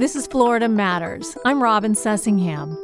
This 0.00 0.16
is 0.16 0.26
Florida 0.26 0.66
Matters. 0.66 1.36
I'm 1.44 1.62
Robin 1.62 1.92
Sussingham. 1.92 2.74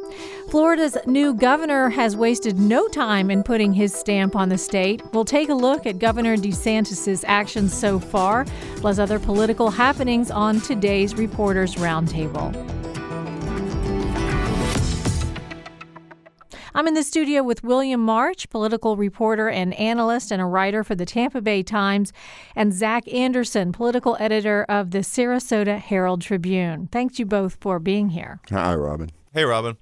Florida's 0.51 0.95
new 1.07 1.33
governor 1.33 1.89
has 1.89 2.15
wasted 2.15 2.59
no 2.59 2.87
time 2.87 3.31
in 3.31 3.41
putting 3.41 3.73
his 3.73 3.91
stamp 3.91 4.35
on 4.35 4.49
the 4.49 4.57
state. 4.59 5.01
We'll 5.13 5.25
take 5.25 5.49
a 5.49 5.55
look 5.55 5.87
at 5.87 5.97
Governor 5.97 6.37
DeSantis' 6.37 7.23
actions 7.25 7.75
so 7.75 7.97
far, 7.97 8.45
plus 8.75 8.99
other 8.99 9.17
political 9.17 9.71
happenings 9.71 10.29
on 10.29 10.61
today's 10.61 11.15
Reporters 11.15 11.73
Roundtable. 11.73 12.76
I'm 16.77 16.85
in 16.85 16.93
the 16.93 17.01
studio 17.01 17.41
with 17.41 17.63
William 17.63 17.99
March, 18.01 18.51
political 18.51 18.97
reporter 18.97 19.49
and 19.49 19.73
analyst 19.73 20.31
and 20.31 20.39
a 20.39 20.45
writer 20.45 20.83
for 20.83 20.93
the 20.93 21.07
Tampa 21.07 21.41
Bay 21.41 21.63
Times, 21.63 22.13
and 22.55 22.71
Zach 22.71 23.11
Anderson, 23.11 23.71
political 23.71 24.15
editor 24.19 24.63
of 24.69 24.91
the 24.91 24.99
Sarasota 24.99 25.79
Herald 25.79 26.21
Tribune. 26.21 26.87
Thanks 26.91 27.17
you 27.17 27.25
both 27.25 27.57
for 27.61 27.79
being 27.79 28.09
here. 28.09 28.41
Hi, 28.51 28.75
Robin. 28.75 29.09
Hey, 29.33 29.43
Robin. 29.43 29.77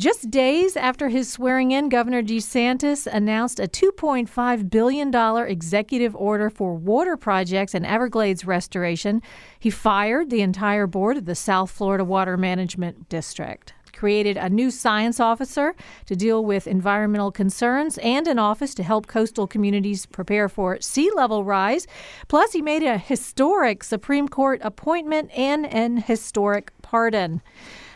Just 0.00 0.32
days 0.32 0.76
after 0.76 1.10
his 1.10 1.30
swearing 1.30 1.70
in, 1.70 1.88
Governor 1.88 2.24
DeSantis 2.24 3.06
announced 3.06 3.60
a 3.60 3.68
$2.5 3.68 4.68
billion 4.68 5.14
executive 5.46 6.16
order 6.16 6.50
for 6.50 6.74
water 6.74 7.16
projects 7.16 7.72
and 7.72 7.86
Everglades 7.86 8.44
restoration. 8.44 9.22
He 9.60 9.70
fired 9.70 10.30
the 10.30 10.40
entire 10.40 10.88
board 10.88 11.18
of 11.18 11.26
the 11.26 11.36
South 11.36 11.70
Florida 11.70 12.02
Water 12.04 12.36
Management 12.36 13.08
District 13.08 13.74
created 14.00 14.38
a 14.38 14.48
new 14.48 14.70
science 14.70 15.20
officer 15.20 15.74
to 16.06 16.16
deal 16.16 16.42
with 16.42 16.66
environmental 16.66 17.30
concerns 17.30 17.98
and 17.98 18.26
an 18.26 18.38
office 18.38 18.74
to 18.74 18.82
help 18.82 19.06
coastal 19.06 19.46
communities 19.46 20.06
prepare 20.06 20.48
for 20.48 20.80
sea 20.80 21.10
level 21.14 21.44
rise. 21.44 21.86
Plus, 22.26 22.54
he 22.54 22.62
made 22.62 22.82
a 22.82 22.96
historic 22.96 23.84
Supreme 23.84 24.26
Court 24.26 24.58
appointment 24.64 25.30
and 25.36 25.66
an 25.66 25.98
historic 25.98 26.72
pardon. 26.80 27.42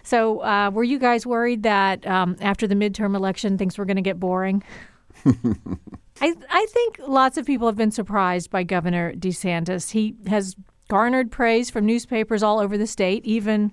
So, 0.03 0.41
uh, 0.41 0.71
were 0.71 0.85
you 0.85 0.99
guys 0.99 1.27
worried 1.27 1.63
that 1.63 2.07
um, 2.07 2.37
after 2.39 2.67
the 2.67 2.75
midterm 2.75 3.17
election, 3.17 3.57
things 3.57 3.79
were 3.79 3.87
going 3.87 3.97
to 3.97 4.03
get 4.03 4.21
boring? 4.21 4.63
I, 5.25 6.35
I 6.51 6.67
think 6.69 6.99
lots 7.09 7.39
of 7.39 7.47
people 7.47 7.67
have 7.67 7.79
been 7.79 7.91
surprised 7.91 8.51
by 8.51 8.63
Governor 8.63 9.15
DeSantis. 9.15 9.93
He 9.93 10.17
has 10.27 10.55
garnered 10.89 11.33
praise 11.33 11.71
from 11.71 11.87
newspapers 11.87 12.43
all 12.43 12.59
over 12.59 12.77
the 12.77 12.87
state, 12.87 13.25
even 13.25 13.73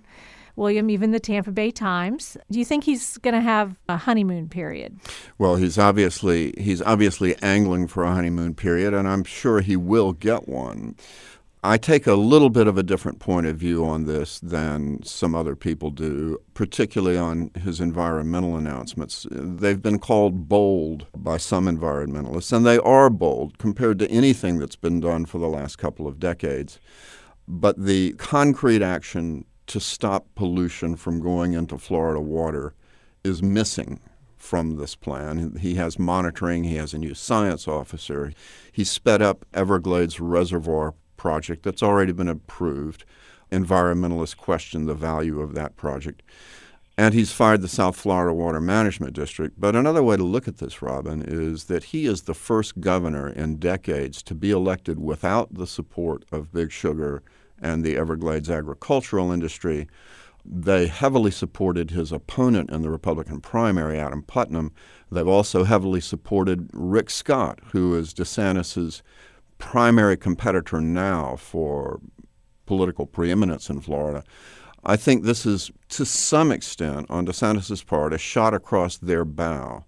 William, 0.56 0.90
even 0.90 1.12
the 1.12 1.20
Tampa 1.20 1.52
Bay 1.52 1.72
Times. 1.72 2.38
Do 2.50 2.60
you 2.60 2.66
think 2.66 2.84
he's 2.84 3.18
going 3.20 3.34
to 3.34 3.42
have 3.42 3.78
a 3.88 3.98
honeymoon 3.98 4.50
period? 4.50 5.00
Well, 5.38 5.56
he's 5.56 5.78
obviously 5.78 6.54
he's 6.58 6.82
obviously 6.82 7.36
angling 7.42 7.88
for 7.88 8.04
a 8.04 8.14
honeymoon 8.14 8.56
period, 8.56 8.94
and 8.94 9.08
I'm 9.08 9.24
sure 9.24 9.62
he 9.62 9.76
will 9.76 10.14
get 10.14 10.48
one. 10.48 10.96
I 11.64 11.78
take 11.78 12.08
a 12.08 12.16
little 12.16 12.50
bit 12.50 12.66
of 12.66 12.80
a 12.80 12.84
different 12.84 13.20
point 13.20 13.46
of 13.46 13.56
view 13.56 13.86
on 13.86 14.06
this 14.06 14.40
than 14.40 15.04
some 15.04 15.36
other 15.36 15.56
people 15.56 15.92
do, 15.92 16.40
particularly 16.56 17.20
on 17.20 17.52
his 17.64 17.80
environmental 17.80 18.58
announcements. 18.58 19.28
They've 19.30 19.82
been 19.82 20.00
called 20.00 20.50
bold 20.50 21.06
by 21.16 21.38
some 21.38 21.68
environmentalists, 21.68 22.52
and 22.52 22.66
they 22.66 22.80
are 22.80 23.12
bold 23.12 23.60
compared 23.60 24.00
to 24.00 24.10
anything 24.10 24.58
that's 24.58 24.76
been 24.76 25.00
done 25.00 25.28
for 25.28 25.38
the 25.38 25.48
last 25.48 25.78
couple 25.78 26.08
of 26.08 26.20
decades. 26.20 26.80
But 27.48 27.80
the 27.80 28.14
concrete 28.14 28.82
action 28.82 29.46
to 29.68 29.80
stop 29.80 30.28
pollution 30.36 30.96
from 30.96 31.22
going 31.22 31.54
into 31.54 31.78
Florida 31.78 32.20
water 32.20 32.74
is 33.24 33.42
missing 33.42 34.00
from 34.38 34.78
this 34.78 34.96
plan. 34.96 35.58
He 35.60 35.76
has 35.76 36.00
monitoring, 36.00 36.64
he 36.64 36.76
has 36.76 36.94
a 36.94 36.98
new 36.98 37.14
science 37.14 37.68
officer. 37.68 38.34
He 38.72 38.84
sped 38.84 39.22
up 39.22 39.46
Everglades 39.54 40.20
Reservoir 40.20 40.96
project 41.16 41.64
that's 41.64 41.84
already 41.84 42.12
been 42.12 42.28
approved. 42.28 43.06
Environmentalists 43.52 44.36
question 44.36 44.86
the 44.86 44.96
value 44.96 45.40
of 45.40 45.54
that 45.54 45.76
project. 45.76 46.24
And 46.98 47.14
he's 47.14 47.32
fired 47.32 47.62
the 47.62 47.68
South 47.68 47.96
Florida 47.96 48.34
Water 48.34 48.60
Management 48.60 49.14
District. 49.14 49.60
But 49.60 49.76
another 49.76 50.04
way 50.04 50.18
to 50.18 50.24
look 50.24 50.48
at 50.48 50.58
this, 50.58 50.82
Robin, 50.82 51.24
is 51.26 51.66
that 51.66 51.86
he 51.86 52.06
is 52.06 52.24
the 52.24 52.34
first 52.34 52.80
governor 52.80 53.30
in 53.30 53.58
decades 53.58 54.22
to 54.24 54.36
be 54.36 54.52
elected 54.52 55.00
without 55.00 55.54
the 55.54 55.68
support 55.68 56.26
of 56.32 56.52
Big 56.52 56.72
Sugar 56.72 57.24
and 57.62 57.84
the 57.84 57.96
Everglades 57.96 58.50
agricultural 58.50 59.32
industry. 59.32 59.88
They 60.44 60.88
heavily 60.88 61.32
supported 61.32 61.92
his 61.92 62.12
opponent 62.12 62.72
in 62.72 62.82
the 62.82 62.90
Republican 62.90 63.42
primary, 63.42 64.00
Adam 64.00 64.24
Putnam. 64.24 64.72
They've 65.12 65.28
also 65.28 65.64
heavily 65.64 66.02
supported 66.02 66.70
Rick 66.74 67.12
Scott, 67.12 67.60
who 67.72 67.96
is 67.96 68.14
DeSantis's 68.14 69.04
primary 69.60 70.18
competitor 70.18 70.82
now 70.82 71.36
for 71.36 72.00
political 72.66 73.06
preeminence 73.06 73.70
in 73.70 73.82
Florida. 73.82 74.24
I 74.84 74.96
think 74.96 75.24
this 75.24 75.46
is, 75.46 75.70
to 75.90 76.06
some 76.06 76.52
extent, 76.52 77.06
on 77.12 77.28
DeSantis's 77.28 77.84
part, 77.84 78.14
a 78.14 78.18
shot 78.18 78.56
across 78.56 78.98
their 78.98 79.24
bow. 79.26 79.86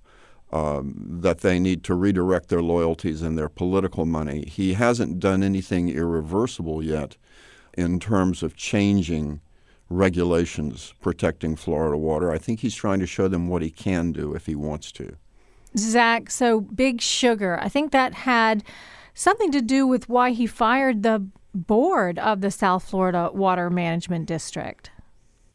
Um, 0.52 0.94
that 1.08 1.40
they 1.40 1.58
need 1.58 1.84
to 1.86 1.96
redirect 1.96 2.50
their 2.50 2.62
loyalties 2.62 3.24
and 3.24 3.36
their 3.36 3.50
political 3.50 4.06
money. 4.06 4.46
He 4.46 4.74
hasn't 4.74 5.20
done 5.20 5.42
anything 5.42 5.90
irreversible 5.90 6.84
yet 6.84 7.18
in 7.78 8.00
terms 8.00 8.44
of 8.44 8.56
changing 8.56 9.42
regulations 9.90 10.94
protecting 11.02 11.56
Florida 11.56 11.98
water. 11.98 12.32
I 12.32 12.38
think 12.38 12.60
he's 12.60 12.76
trying 12.76 13.00
to 13.00 13.08
show 13.08 13.28
them 13.28 13.48
what 13.48 13.62
he 13.62 13.70
can 13.70 14.12
do 14.12 14.34
if 14.34 14.46
he 14.46 14.56
wants 14.56 14.92
to. 14.94 15.16
Zach, 15.78 16.30
so 16.30 16.62
Big 16.62 17.02
Sugar, 17.02 17.60
I 17.62 17.70
think 17.70 17.92
that 17.92 18.14
had 18.14 18.64
something 19.14 19.52
to 19.52 19.62
do 19.62 19.88
with 19.88 20.10
why 20.10 20.32
he 20.32 20.48
fired 20.48 21.04
the 21.04 21.26
board 21.54 22.20
of 22.20 22.42
the 22.42 22.52
South 22.52 22.84
Florida 22.84 23.30
Water 23.34 23.70
Management 23.70 24.28
District. 24.28 24.92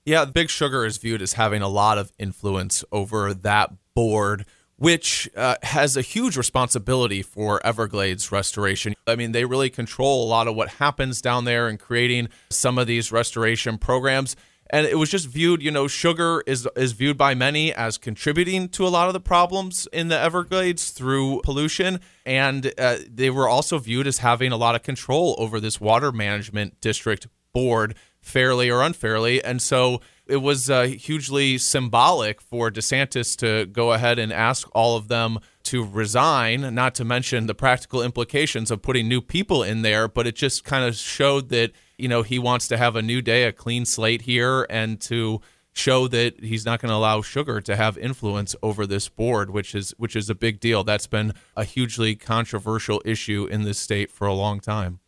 Yeah, 0.05 0.25
Big 0.25 0.49
Sugar 0.49 0.85
is 0.85 0.99
viewed 0.99 1.23
as 1.23 1.35
having 1.35 1.63
a 1.63 1.69
lot 1.69 1.99
of 1.99 2.13
influence 2.19 2.85
over 2.91 3.35
that 3.35 3.73
board 3.95 4.47
which 4.79 5.29
uh, 5.37 5.57
has 5.65 5.97
a 5.97 6.03
huge 6.03 6.37
responsibility 6.37 7.21
for 7.21 7.65
Everglades 7.67 8.31
restoration. 8.31 8.95
I 9.07 9.17
mean, 9.17 9.33
they 9.33 9.45
really 9.45 9.71
control 9.71 10.25
a 10.25 10.29
lot 10.29 10.47
of 10.47 10.55
what 10.55 10.69
happens 10.69 11.21
down 11.21 11.45
there 11.45 11.67
and 11.67 11.79
creating 11.79 12.29
some 12.49 12.79
of 12.79 12.87
these 12.87 13.11
restoration 13.11 13.77
programs. 13.77 14.37
And 14.71 14.87
it 14.87 14.97
was 14.97 15.11
just 15.11 15.27
viewed, 15.27 15.63
you 15.63 15.71
know, 15.71 15.89
sugar 15.89 16.43
is 16.47 16.69
is 16.77 16.93
viewed 16.93 17.17
by 17.17 17.35
many 17.35 17.73
as 17.73 17.97
contributing 17.99 18.69
to 18.71 18.87
a 18.87 18.89
lot 18.89 19.09
of 19.09 19.15
the 19.15 19.21
problems 19.21 19.89
in 19.93 20.09
the 20.09 20.19
Everglades 20.19 20.91
through 20.91 21.41
pollution, 21.43 22.01
and 22.27 22.73
uh, 22.79 22.97
they 23.09 23.31
were 23.31 23.49
also 23.49 23.79
viewed 23.79 24.07
as 24.07 24.19
having 24.19 24.53
a 24.53 24.59
lot 24.59 24.75
of 24.75 24.83
control 24.83 25.35
over 25.39 25.59
this 25.59 25.81
water 25.81 26.13
management 26.13 26.83
district 26.83 27.29
board, 27.55 27.95
fairly 28.21 28.71
or 28.71 28.83
unfairly. 28.83 29.43
And 29.43 29.63
so 29.63 30.03
it 30.29 30.37
was 30.37 30.69
uh, 30.69 30.83
hugely 30.83 31.59
symbolic 31.59 32.41
for 32.41 32.71
DeSantis 32.71 33.37
to 33.39 33.67
go 33.67 33.93
ahead 33.93 34.19
and 34.19 34.33
ask 34.33 34.69
all 34.73 34.97
of 34.97 35.09
them 35.09 35.39
to 35.65 35.85
resign, 35.85 36.75
not 36.75 36.95
to 36.97 37.05
mention 37.05 37.47
the 37.47 37.55
practical 37.55 38.03
implications 38.03 38.71
of 38.71 38.83
putting 38.83 39.09
new 39.09 39.21
people 39.21 39.63
in 39.63 39.83
there. 39.83 40.07
But 40.07 40.27
it 40.27 40.37
just 40.37 40.65
kind 40.65 40.85
of 40.85 40.95
showed 40.95 41.49
that, 41.49 41.73
you 41.97 42.09
know, 42.09 42.23
he 42.23 42.39
wants 42.39 42.69
to 42.69 42.77
have 42.77 42.95
a 42.95 43.03
new 43.03 43.23
day, 43.23 43.45
a 43.45 43.53
clean 43.53 43.85
slate 43.85 44.23
here, 44.23 44.67
and 44.71 45.01
to 45.03 45.41
show 45.73 46.09
that 46.09 46.43
he's 46.43 46.67
not 46.67 46.81
going 46.81 46.91
to 46.91 46.97
allow 46.97 47.23
sugar 47.23 47.61
to 47.61 47.77
have 47.77 47.97
influence 47.97 48.55
over 48.63 48.87
this 48.87 49.09
board, 49.09 49.51
which 49.51 49.75
is 49.75 49.95
which 49.97 50.17
is 50.17 50.29
a 50.29 50.35
big 50.35 50.61
deal. 50.61 50.85
That's 50.85 51.07
been 51.07 51.33
a 51.57 51.65
hugely 51.65 52.17
controversial 52.17 53.01
issue 53.05 53.47
in 53.51 53.63
this 53.63 53.79
state 53.79 54.11
for 54.11 54.27
a 54.27 54.35
long 54.35 54.61
time. 54.61 55.01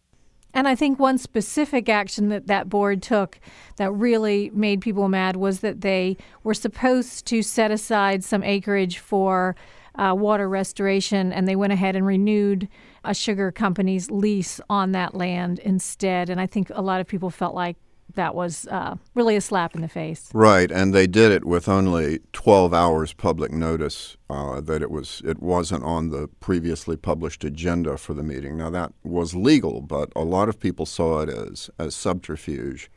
And 0.53 0.67
I 0.67 0.75
think 0.75 0.99
one 0.99 1.19
specific 1.19 1.89
action 1.89 2.29
that 2.29 2.47
that 2.49 2.69
board 2.69 3.03
took 3.03 3.39
that 3.77 3.93
really 3.93 4.51
made 4.53 4.81
people 4.81 5.09
mad 5.09 5.37
was 5.37 5.61
that 5.61 5.81
they 5.81 6.17
were 6.43 6.55
supposed 6.55 7.27
to 7.27 7.43
set 7.43 7.71
aside 7.71 8.25
some 8.25 8.43
acreage 8.43 8.99
for 8.99 9.55
uh, 9.97 10.15
water 10.17 10.49
restoration, 10.49 11.33
and 11.33 11.47
they 11.47 11.57
went 11.57 11.73
ahead 11.73 11.97
and 11.97 12.07
renewed 12.07 12.69
a 13.05 13.15
sugar 13.15 13.51
company's 13.51 14.11
lease 14.11 14.61
on 14.69 14.93
that 14.93 15.15
land 15.15 15.59
instead. 15.61 16.31
And 16.31 16.41
I 16.41 16.47
think 16.47 16.71
a 16.71 16.83
lot 16.83 17.01
of 17.01 17.07
people 17.07 17.31
felt 17.31 17.55
like 17.55 17.77
that 18.15 18.35
was 18.35 18.67
uh, 18.69 18.97
really 19.15 19.37
a 19.37 19.41
slap 19.41 19.75
in 19.75 19.83
the 19.83 19.89
face. 19.89 20.31
Right, 20.33 20.71
and 20.71 20.95
they 20.95 21.07
did 21.07 21.33
it 21.33 21.45
with 21.45 21.69
only 21.69 22.21
12 22.33 22.73
hours 22.73 23.13
public 23.13 23.53
notice 23.53 24.17
uh, 24.29 24.61
that 24.61 24.83
it 24.83 24.91
was 24.91 25.23
it 25.25 25.41
wasn't 25.41 25.85
on 25.85 26.11
the 26.11 26.29
previously 26.41 26.97
published 26.97 27.45
agenda 27.45 27.97
for 27.97 28.15
the 28.15 28.23
meeting. 28.23 28.57
Now 28.57 28.71
that 28.71 28.93
was 29.03 29.35
legal, 29.35 29.81
but 29.81 30.13
a 30.15 30.25
lot 30.25 30.49
of 30.49 30.59
people 30.59 30.87
saw 30.87 31.21
it 31.21 31.29
as 31.29 31.71
as 31.79 31.95
subterfuge. 31.95 32.91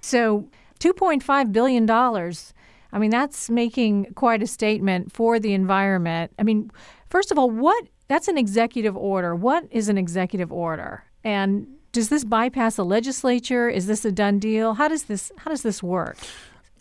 So, 0.00 0.48
2.5 0.80 1.52
billion 1.52 1.86
dollars. 1.86 2.54
I 2.92 2.98
mean, 2.98 3.10
that's 3.10 3.48
making 3.48 4.14
quite 4.14 4.42
a 4.42 4.46
statement 4.46 5.12
for 5.12 5.38
the 5.38 5.54
environment. 5.54 6.32
I 6.38 6.42
mean, 6.42 6.72
first 7.08 7.30
of 7.30 7.38
all, 7.38 7.50
what 7.50 7.86
that's 8.08 8.26
an 8.26 8.36
executive 8.36 8.96
order. 8.96 9.36
What 9.36 9.66
is 9.70 9.88
an 9.88 9.96
executive 9.96 10.50
order? 10.50 11.04
And 11.22 11.68
does 11.92 12.08
this 12.08 12.24
bypass 12.24 12.76
the 12.76 12.84
legislature? 12.84 13.68
Is 13.68 13.86
this 13.86 14.04
a 14.04 14.12
done 14.12 14.38
deal? 14.38 14.74
How 14.74 14.88
does 14.88 15.04
this 15.04 15.32
how 15.38 15.50
does 15.50 15.62
this 15.62 15.82
work? 15.82 16.18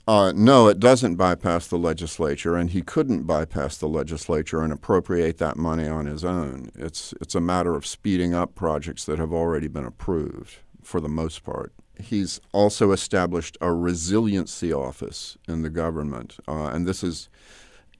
Uh, 0.08 0.34
no, 0.36 0.68
it 0.68 0.80
doesn't 0.80 1.18
bypass 1.18 1.68
the 1.68 1.78
legislature, 1.78 2.56
and 2.56 2.72
he 2.72 2.82
couldn't 2.82 3.24
bypass 3.24 3.78
the 3.78 3.88
legislature 3.88 4.64
and 4.64 4.74
appropriate 4.74 5.38
that 5.38 5.56
money 5.56 5.88
on 5.88 6.08
his 6.08 6.26
own. 6.26 6.72
It's 6.76 7.14
it's 7.22 7.36
a 7.36 7.42
matter 7.42 7.76
of 7.76 7.86
speeding 7.86 8.34
up 8.34 8.56
projects 8.56 9.06
that 9.06 9.20
have 9.20 9.32
already 9.32 9.68
been 9.68 9.86
approved 9.86 10.58
for 10.84 11.00
the 11.00 11.10
most 11.10 11.44
part. 11.44 11.74
He's 12.00 12.40
also 12.54 12.92
established 12.92 13.58
a 13.62 13.72
resiliency 13.74 14.74
office 14.74 15.38
in 15.48 15.62
the 15.62 15.70
government, 15.70 16.38
uh, 16.48 16.68
and 16.68 16.88
this 16.88 17.04
is 17.04 17.30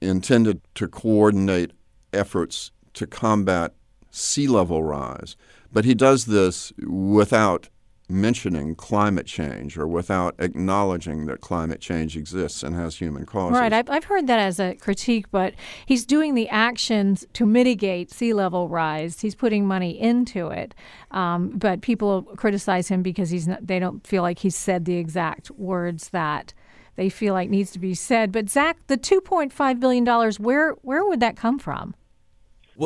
intended 0.00 0.62
to 0.74 0.88
coordinate 0.88 1.72
efforts 2.12 2.72
to 2.94 3.06
combat 3.06 3.74
sea 4.10 4.48
level 4.48 4.82
rise. 4.82 5.36
But 5.72 5.84
he 5.84 5.94
does 5.94 6.26
this 6.26 6.72
without 6.78 7.68
mentioning 8.10 8.74
climate 8.74 9.26
change 9.26 9.78
or 9.78 9.86
without 9.86 10.34
acknowledging 10.38 11.26
that 11.26 11.40
climate 11.40 11.80
change 11.80 12.16
exists 12.16 12.62
and 12.62 12.74
has 12.74 12.96
human 12.96 13.24
causes. 13.24 13.58
Right. 13.58 13.72
I've, 13.72 13.88
I've 13.88 14.04
heard 14.04 14.26
that 14.26 14.40
as 14.40 14.58
a 14.58 14.74
critique, 14.74 15.30
but 15.30 15.54
he's 15.86 16.04
doing 16.04 16.34
the 16.34 16.48
actions 16.48 17.24
to 17.34 17.46
mitigate 17.46 18.10
sea 18.10 18.34
level 18.34 18.68
rise. 18.68 19.20
He's 19.20 19.34
putting 19.34 19.66
money 19.66 19.98
into 19.98 20.48
it. 20.48 20.74
Um, 21.12 21.50
but 21.50 21.80
people 21.80 22.22
criticize 22.36 22.88
him 22.88 23.02
because 23.02 23.30
he's 23.30 23.48
not, 23.48 23.66
they 23.66 23.78
don't 23.78 24.06
feel 24.06 24.22
like 24.22 24.40
he's 24.40 24.56
said 24.56 24.84
the 24.84 24.96
exact 24.96 25.50
words 25.52 26.10
that 26.10 26.52
they 26.96 27.08
feel 27.08 27.34
like 27.34 27.48
needs 27.48 27.70
to 27.72 27.78
be 27.78 27.94
said. 27.94 28.32
But 28.32 28.50
Zach, 28.50 28.76
the 28.88 28.98
$2.5 28.98 29.80
billion, 29.80 30.04
where, 30.38 30.72
where 30.82 31.04
would 31.04 31.20
that 31.20 31.36
come 31.36 31.58
from? 31.58 31.94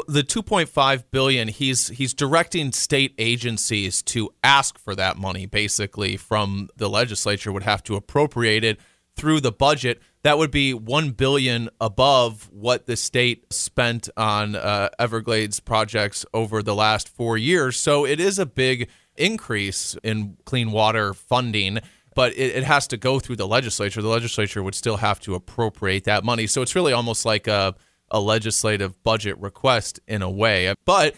The 0.08 0.24
2.5 0.24 1.04
billion, 1.12 1.48
he's 1.48 1.88
he's 1.88 2.12
directing 2.14 2.72
state 2.72 3.14
agencies 3.16 4.02
to 4.04 4.30
ask 4.42 4.76
for 4.78 4.96
that 4.96 5.16
money. 5.16 5.46
Basically, 5.46 6.16
from 6.16 6.68
the 6.76 6.90
legislature 6.90 7.52
would 7.52 7.62
have 7.62 7.82
to 7.84 7.94
appropriate 7.94 8.64
it 8.64 8.80
through 9.16 9.40
the 9.40 9.52
budget. 9.52 10.02
That 10.24 10.38
would 10.38 10.50
be 10.50 10.74
one 10.74 11.10
billion 11.10 11.70
above 11.80 12.50
what 12.50 12.86
the 12.86 12.96
state 12.96 13.52
spent 13.52 14.08
on 14.16 14.56
uh, 14.56 14.88
Everglades 14.98 15.60
projects 15.60 16.26
over 16.34 16.62
the 16.62 16.74
last 16.74 17.08
four 17.08 17.38
years. 17.38 17.76
So 17.76 18.04
it 18.04 18.18
is 18.18 18.38
a 18.40 18.46
big 18.46 18.88
increase 19.16 19.96
in 20.02 20.36
clean 20.44 20.72
water 20.72 21.14
funding 21.14 21.78
but 22.14 22.32
it, 22.34 22.54
it, 22.56 22.64
has 22.64 22.86
to 22.86 22.96
go 22.96 23.18
through 23.18 23.34
the 23.34 23.46
legislature. 23.46 24.00
The 24.00 24.08
legislature 24.08 24.62
would 24.62 24.76
still 24.76 24.98
have 24.98 25.18
to 25.20 25.34
appropriate 25.34 26.04
that 26.04 26.24
money. 26.24 26.46
So 26.46 26.62
it's 26.62 26.74
really 26.74 26.92
almost 26.92 27.24
like 27.24 27.48
a 27.48 27.74
a 28.10 28.20
legislative 28.20 29.02
budget 29.02 29.38
request 29.38 30.00
in 30.06 30.22
a 30.22 30.30
way. 30.30 30.72
But 30.84 31.14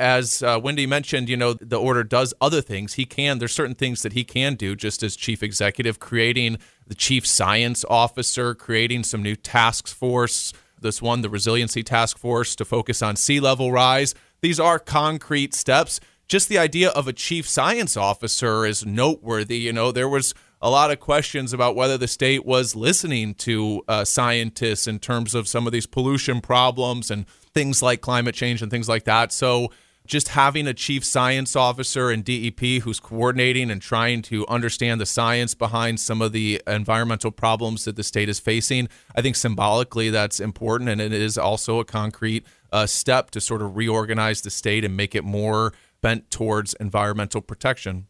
as 0.00 0.42
uh, 0.42 0.58
Wendy 0.62 0.86
mentioned, 0.86 1.28
you 1.28 1.36
know, 1.36 1.52
the 1.52 1.78
order 1.78 2.02
does 2.02 2.32
other 2.40 2.62
things. 2.62 2.94
He 2.94 3.04
can, 3.04 3.38
there's 3.38 3.52
certain 3.52 3.74
things 3.74 4.02
that 4.02 4.14
he 4.14 4.24
can 4.24 4.54
do 4.54 4.74
just 4.74 5.02
as 5.02 5.14
chief 5.14 5.42
executive, 5.42 6.00
creating 6.00 6.56
the 6.86 6.94
chief 6.94 7.26
science 7.26 7.84
officer, 7.88 8.54
creating 8.54 9.04
some 9.04 9.22
new 9.22 9.36
task 9.36 9.86
force. 9.86 10.54
This 10.80 11.02
one, 11.02 11.20
the 11.20 11.28
resiliency 11.28 11.82
task 11.82 12.16
force, 12.16 12.56
to 12.56 12.64
focus 12.64 13.02
on 13.02 13.16
sea 13.16 13.40
level 13.40 13.70
rise. 13.70 14.14
These 14.40 14.58
are 14.58 14.78
concrete 14.78 15.54
steps. 15.54 16.00
Just 16.26 16.48
the 16.48 16.58
idea 16.58 16.88
of 16.90 17.06
a 17.06 17.12
chief 17.12 17.46
science 17.46 17.94
officer 17.96 18.64
is 18.64 18.86
noteworthy. 18.86 19.58
You 19.58 19.74
know, 19.74 19.92
there 19.92 20.08
was 20.08 20.32
a 20.62 20.70
lot 20.70 20.90
of 20.90 21.00
questions 21.00 21.52
about 21.52 21.74
whether 21.74 21.96
the 21.96 22.08
state 22.08 22.44
was 22.44 22.76
listening 22.76 23.34
to 23.34 23.82
uh, 23.88 24.04
scientists 24.04 24.86
in 24.86 24.98
terms 24.98 25.34
of 25.34 25.48
some 25.48 25.66
of 25.66 25.72
these 25.72 25.86
pollution 25.86 26.40
problems 26.40 27.10
and 27.10 27.26
things 27.54 27.82
like 27.82 28.00
climate 28.00 28.34
change 28.34 28.60
and 28.60 28.70
things 28.70 28.88
like 28.88 29.04
that. 29.04 29.32
So, 29.32 29.70
just 30.06 30.28
having 30.28 30.66
a 30.66 30.74
chief 30.74 31.04
science 31.04 31.54
officer 31.54 32.10
in 32.10 32.22
DEP 32.22 32.82
who's 32.82 32.98
coordinating 32.98 33.70
and 33.70 33.80
trying 33.80 34.22
to 34.22 34.44
understand 34.48 35.00
the 35.00 35.06
science 35.06 35.54
behind 35.54 36.00
some 36.00 36.20
of 36.20 36.32
the 36.32 36.60
environmental 36.66 37.30
problems 37.30 37.84
that 37.84 37.94
the 37.94 38.02
state 38.02 38.28
is 38.28 38.40
facing, 38.40 38.88
I 39.14 39.22
think 39.22 39.36
symbolically 39.36 40.10
that's 40.10 40.40
important. 40.40 40.90
And 40.90 41.00
it 41.00 41.12
is 41.12 41.38
also 41.38 41.78
a 41.78 41.84
concrete 41.84 42.44
uh, 42.72 42.86
step 42.86 43.30
to 43.32 43.40
sort 43.40 43.62
of 43.62 43.76
reorganize 43.76 44.40
the 44.40 44.50
state 44.50 44.84
and 44.84 44.96
make 44.96 45.14
it 45.14 45.22
more 45.22 45.72
bent 46.00 46.30
towards 46.30 46.74
environmental 46.74 47.40
protection. 47.40 48.08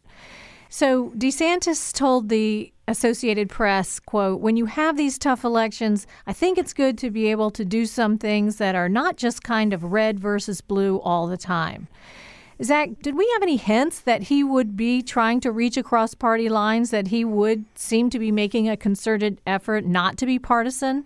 So 0.73 1.09
DeSantis 1.17 1.91
told 1.91 2.29
the 2.29 2.71
Associated 2.87 3.49
Press, 3.49 3.99
quote, 3.99 4.39
when 4.39 4.55
you 4.55 4.67
have 4.67 4.95
these 4.95 5.17
tough 5.17 5.43
elections, 5.43 6.07
I 6.25 6.31
think 6.31 6.57
it's 6.57 6.71
good 6.71 6.97
to 6.99 7.11
be 7.11 7.29
able 7.29 7.51
to 7.51 7.65
do 7.65 7.85
some 7.85 8.17
things 8.17 8.55
that 8.55 8.73
are 8.73 8.87
not 8.87 9.17
just 9.17 9.43
kind 9.43 9.73
of 9.73 9.83
red 9.83 10.17
versus 10.17 10.61
blue 10.61 10.99
all 10.99 11.27
the 11.27 11.35
time. 11.35 11.89
Zach, 12.63 12.89
did 13.01 13.17
we 13.17 13.29
have 13.33 13.43
any 13.43 13.57
hints 13.57 13.99
that 13.99 14.23
he 14.23 14.45
would 14.45 14.77
be 14.77 15.01
trying 15.01 15.41
to 15.41 15.51
reach 15.51 15.75
across 15.75 16.13
party 16.13 16.47
lines, 16.47 16.89
that 16.91 17.09
he 17.09 17.25
would 17.25 17.65
seem 17.75 18.09
to 18.09 18.17
be 18.17 18.31
making 18.31 18.69
a 18.69 18.77
concerted 18.77 19.41
effort 19.45 19.83
not 19.83 20.15
to 20.19 20.25
be 20.25 20.39
partisan? 20.39 21.05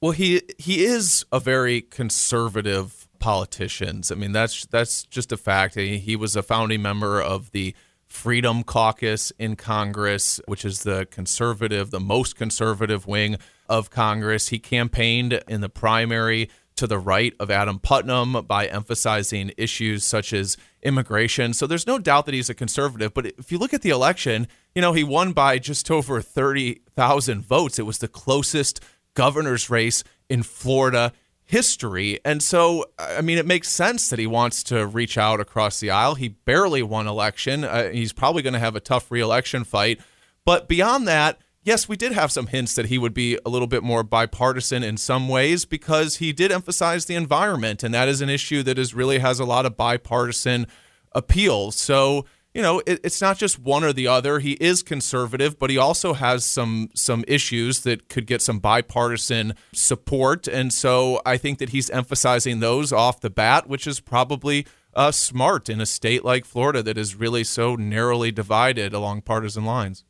Well, 0.00 0.12
he 0.12 0.42
he 0.58 0.84
is 0.84 1.24
a 1.30 1.38
very 1.38 1.80
conservative 1.80 3.06
politician. 3.20 4.02
I 4.10 4.14
mean, 4.14 4.32
that's 4.32 4.66
that's 4.66 5.04
just 5.04 5.30
a 5.30 5.36
fact. 5.36 5.76
He, 5.76 5.98
he 5.98 6.16
was 6.16 6.34
a 6.34 6.42
founding 6.42 6.82
member 6.82 7.20
of 7.22 7.52
the 7.52 7.74
Freedom 8.06 8.62
Caucus 8.62 9.32
in 9.38 9.56
Congress, 9.56 10.40
which 10.46 10.64
is 10.64 10.82
the 10.82 11.06
conservative, 11.10 11.90
the 11.90 12.00
most 12.00 12.36
conservative 12.36 13.06
wing 13.06 13.36
of 13.68 13.90
Congress. 13.90 14.48
He 14.48 14.58
campaigned 14.58 15.40
in 15.48 15.60
the 15.60 15.68
primary 15.68 16.48
to 16.76 16.86
the 16.86 16.98
right 16.98 17.34
of 17.40 17.50
Adam 17.50 17.78
Putnam 17.78 18.44
by 18.46 18.66
emphasizing 18.66 19.50
issues 19.56 20.04
such 20.04 20.32
as 20.32 20.56
immigration. 20.82 21.54
So 21.54 21.66
there's 21.66 21.86
no 21.86 21.98
doubt 21.98 22.26
that 22.26 22.34
he's 22.34 22.50
a 22.50 22.54
conservative. 22.54 23.14
But 23.14 23.26
if 23.26 23.50
you 23.50 23.58
look 23.58 23.74
at 23.74 23.82
the 23.82 23.90
election, 23.90 24.46
you 24.74 24.82
know, 24.82 24.92
he 24.92 25.02
won 25.02 25.32
by 25.32 25.58
just 25.58 25.90
over 25.90 26.20
30,000 26.20 27.42
votes. 27.42 27.78
It 27.78 27.86
was 27.86 27.98
the 27.98 28.08
closest 28.08 28.80
governor's 29.14 29.70
race 29.70 30.04
in 30.28 30.42
Florida 30.42 31.12
history. 31.46 32.18
And 32.24 32.42
so, 32.42 32.86
I 32.98 33.20
mean, 33.20 33.38
it 33.38 33.46
makes 33.46 33.68
sense 33.68 34.10
that 34.10 34.18
he 34.18 34.26
wants 34.26 34.62
to 34.64 34.86
reach 34.86 35.16
out 35.16 35.40
across 35.40 35.78
the 35.80 35.90
aisle. 35.90 36.16
He 36.16 36.28
barely 36.28 36.82
won 36.82 37.06
election. 37.06 37.64
Uh, 37.64 37.90
he's 37.90 38.12
probably 38.12 38.42
going 38.42 38.52
to 38.52 38.58
have 38.58 38.76
a 38.76 38.80
tough 38.80 39.10
reelection 39.10 39.62
fight. 39.62 40.00
But 40.44 40.68
beyond 40.68 41.06
that, 41.06 41.38
yes, 41.62 41.88
we 41.88 41.96
did 41.96 42.12
have 42.12 42.32
some 42.32 42.48
hints 42.48 42.74
that 42.74 42.86
he 42.86 42.98
would 42.98 43.14
be 43.14 43.38
a 43.46 43.48
little 43.48 43.68
bit 43.68 43.84
more 43.84 44.02
bipartisan 44.02 44.82
in 44.82 44.96
some 44.96 45.28
ways 45.28 45.64
because 45.64 46.16
he 46.16 46.32
did 46.32 46.50
emphasize 46.50 47.06
the 47.06 47.14
environment, 47.14 47.82
and 47.82 47.94
that 47.94 48.08
is 48.08 48.20
an 48.20 48.28
issue 48.28 48.62
that 48.64 48.78
is 48.78 48.94
really 48.94 49.18
has 49.20 49.38
a 49.38 49.44
lot 49.44 49.66
of 49.66 49.76
bipartisan 49.76 50.66
appeal. 51.12 51.70
So 51.70 52.26
you 52.56 52.62
know, 52.62 52.80
it, 52.86 53.00
it's 53.04 53.20
not 53.20 53.36
just 53.36 53.58
one 53.58 53.84
or 53.84 53.92
the 53.92 54.08
other. 54.08 54.38
He 54.38 54.52
is 54.52 54.82
conservative, 54.82 55.58
but 55.58 55.68
he 55.68 55.76
also 55.76 56.14
has 56.14 56.42
some 56.42 56.88
some 56.94 57.22
issues 57.28 57.80
that 57.80 58.08
could 58.08 58.26
get 58.26 58.40
some 58.40 58.60
bipartisan 58.60 59.52
support, 59.74 60.48
and 60.48 60.72
so 60.72 61.20
I 61.26 61.36
think 61.36 61.58
that 61.58 61.68
he's 61.68 61.90
emphasizing 61.90 62.60
those 62.60 62.94
off 62.94 63.20
the 63.20 63.28
bat, 63.28 63.68
which 63.68 63.86
is 63.86 64.00
probably 64.00 64.66
uh, 64.94 65.12
smart 65.12 65.68
in 65.68 65.82
a 65.82 65.86
state 65.86 66.24
like 66.24 66.46
Florida 66.46 66.82
that 66.82 66.96
is 66.96 67.14
really 67.14 67.44
so 67.44 67.76
narrowly 67.76 68.32
divided 68.32 68.94
along 68.94 69.20
partisan 69.20 69.66
lines. 69.66 70.04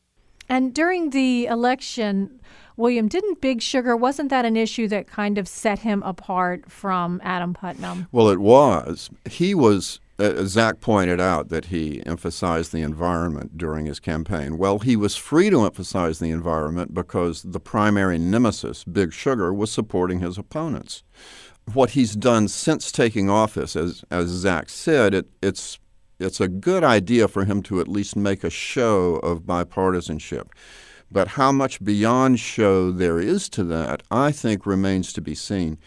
And 0.48 0.72
during 0.72 1.10
the 1.10 1.46
election, 1.46 2.40
William, 2.76 3.08
didn't 3.08 3.40
Big 3.40 3.60
Sugar, 3.60 3.96
wasn't 3.96 4.30
that 4.30 4.44
an 4.44 4.56
issue 4.56 4.86
that 4.86 5.08
kind 5.08 5.36
of 5.36 5.48
set 5.48 5.80
him 5.80 6.00
apart 6.04 6.70
from 6.70 7.20
Adam 7.24 7.54
Putnam? 7.54 8.06
Well, 8.12 8.28
it 8.28 8.38
was. 8.38 9.10
He 9.28 9.52
was 9.52 9.98
uh, 10.18 10.44
Zach 10.44 10.80
pointed 10.80 11.20
out 11.20 11.48
that 11.50 11.66
he 11.66 12.04
emphasized 12.06 12.72
the 12.72 12.82
environment 12.82 13.58
during 13.58 13.86
his 13.86 14.00
campaign. 14.00 14.56
Well, 14.56 14.78
he 14.78 14.96
was 14.96 15.16
free 15.16 15.50
to 15.50 15.64
emphasize 15.64 16.18
the 16.18 16.30
environment 16.30 16.94
because 16.94 17.42
the 17.42 17.60
primary 17.60 18.18
nemesis, 18.18 18.84
Big 18.84 19.12
Sugar, 19.12 19.52
was 19.52 19.70
supporting 19.70 20.20
his 20.20 20.38
opponents. 20.38 21.02
What 21.72 21.90
he's 21.90 22.14
done 22.14 22.48
since 22.48 22.92
taking 22.92 23.28
office, 23.28 23.76
as, 23.76 24.04
as 24.10 24.28
Zach 24.28 24.68
said, 24.68 25.14
it, 25.14 25.26
it's, 25.42 25.78
it's 26.18 26.40
a 26.40 26.48
good 26.48 26.84
idea 26.84 27.28
for 27.28 27.44
him 27.44 27.62
to 27.64 27.80
at 27.80 27.88
least 27.88 28.16
make 28.16 28.44
a 28.44 28.50
show 28.50 29.16
of 29.16 29.42
bipartisanship. 29.42 30.48
But 31.10 31.28
how 31.28 31.52
much 31.52 31.82
beyond 31.84 32.40
show 32.40 32.90
there 32.90 33.20
is 33.20 33.48
to 33.50 33.64
that, 33.64 34.02
I 34.10 34.32
think, 34.32 34.66
remains 34.66 35.12
to 35.12 35.20
be 35.20 35.34
seen. 35.34 35.78